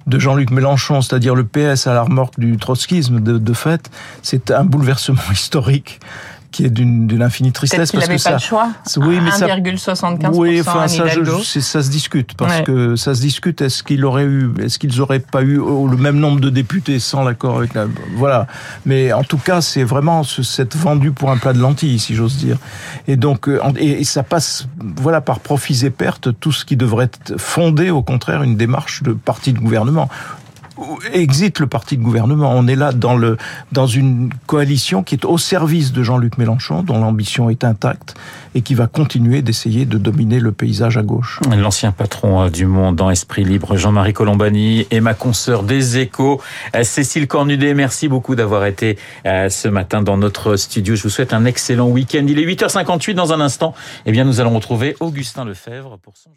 de 0.07 0.17
Jean-Luc 0.17 0.49
Mélenchon, 0.49 1.01
c'est-à-dire 1.01 1.35
le 1.35 1.43
PS 1.45 1.85
à 1.85 1.93
la 1.93 2.01
remorque 2.01 2.39
du 2.39 2.57
trotskisme 2.57 3.19
de, 3.19 3.37
de 3.37 3.53
fait. 3.53 3.91
C'est 4.23 4.49
un 4.49 4.63
bouleversement 4.63 5.21
historique 5.31 5.99
qui 6.51 6.65
est 6.65 6.69
d'une 6.69 7.21
infinie 7.21 7.51
tristesse 7.51 7.89
qu'il 7.91 7.99
parce 7.99 8.07
n'avait 8.09 8.19
que 8.19 8.23
pas 8.23 8.29
ça. 8.29 8.35
le 8.35 8.41
choix. 8.41 8.69
Oui, 8.97 9.19
mais 9.23 9.31
ça- 9.31 9.47
1,75% 9.47 10.31
Oui, 10.37 10.59
enfin 10.61 10.87
ça, 10.87 11.07
je- 11.07 11.23
se 11.81 11.89
discute 11.89 12.33
parce 12.35 12.57
Ouais. 12.59 12.63
que 12.63 12.95
ça 12.95 13.15
se 13.15 13.21
discute. 13.21 13.61
Est-ce 13.61 13.83
qu'il 13.83 14.03
aurait 14.05 14.25
eu, 14.25 14.51
est-ce 14.61 14.77
qu'ils 14.79 14.99
auraient 15.01 15.19
pas 15.19 15.41
eu 15.41 15.57
oh, 15.59 15.87
le 15.87 15.97
même 15.97 16.17
nombre 16.17 16.39
de 16.39 16.49
députés 16.49 16.99
sans 16.99 17.23
l'accord 17.23 17.57
avec 17.57 17.73
la, 17.73 17.85
voilà. 18.15 18.47
Mais 18.85 19.13
en 19.13 19.23
tout 19.23 19.37
cas, 19.37 19.61
c'est 19.61 19.83
vraiment 19.83 20.23
ce- 20.23 20.43
cette 20.43 20.75
vendu 20.75 21.11
pour 21.11 21.31
un 21.31 21.37
plat 21.37 21.53
de 21.53 21.59
lentilles, 21.59 21.99
si 21.99 22.15
j'ose 22.15 22.37
dire. 22.37 22.57
Et 23.07 23.15
donc, 23.15 23.47
euh, 23.47 23.59
et, 23.77 24.01
et 24.01 24.03
ça 24.03 24.23
passe, 24.23 24.67
voilà, 24.97 25.21
par 25.21 25.39
profits 25.39 25.85
et 25.85 25.89
pertes, 25.89 26.29
tout 26.39 26.51
ce 26.51 26.65
qui 26.65 26.75
devrait 26.75 27.09
fondé, 27.37 27.89
au 27.89 28.01
contraire, 28.03 28.43
une 28.43 28.57
démarche 28.57 29.03
de 29.03 29.13
parti 29.13 29.53
de 29.53 29.59
gouvernement. 29.59 30.09
Exit 31.13 31.59
le 31.59 31.67
parti 31.67 31.97
de 31.97 32.03
gouvernement. 32.03 32.53
On 32.55 32.67
est 32.67 32.75
là 32.75 32.91
dans 32.91 33.15
le 33.15 33.37
dans 33.71 33.87
une 33.87 34.29
coalition 34.47 35.03
qui 35.03 35.15
est 35.15 35.25
au 35.25 35.37
service 35.37 35.91
de 35.91 36.03
Jean-Luc 36.03 36.37
Mélenchon, 36.37 36.83
dont 36.83 36.99
l'ambition 36.99 37.49
est 37.49 37.63
intacte 37.63 38.15
et 38.55 38.61
qui 38.61 38.75
va 38.75 38.87
continuer 38.87 39.41
d'essayer 39.41 39.85
de 39.85 39.97
dominer 39.97 40.39
le 40.39 40.51
paysage 40.51 40.97
à 40.97 41.03
gauche. 41.03 41.39
L'ancien 41.55 41.91
patron 41.91 42.41
euh, 42.43 42.49
du 42.49 42.65
Monde 42.65 42.95
dans 42.95 43.09
Esprit 43.09 43.43
Libre, 43.43 43.77
Jean-Marie 43.77 44.13
Colombani, 44.13 44.87
et 44.91 44.99
ma 44.99 45.13
consoeur 45.13 45.63
des 45.63 45.97
échos, 45.97 46.41
euh, 46.75 46.83
Cécile 46.83 47.27
Cornudet. 47.27 47.73
Merci 47.73 48.07
beaucoup 48.07 48.35
d'avoir 48.35 48.65
été 48.65 48.97
euh, 49.25 49.49
ce 49.49 49.67
matin 49.67 50.01
dans 50.01 50.17
notre 50.17 50.55
studio. 50.55 50.95
Je 50.95 51.03
vous 51.03 51.09
souhaite 51.09 51.33
un 51.33 51.45
excellent 51.45 51.87
week-end. 51.87 52.25
Il 52.27 52.39
est 52.39 52.45
8h58 52.45 53.13
dans 53.13 53.33
un 53.33 53.39
instant. 53.39 53.73
Eh 54.05 54.11
bien, 54.11 54.25
nous 54.25 54.39
allons 54.39 54.55
retrouver 54.55 54.95
Augustin 54.99 55.45
Lefebvre 55.45 55.97
pour 55.99 56.17
son. 56.17 56.31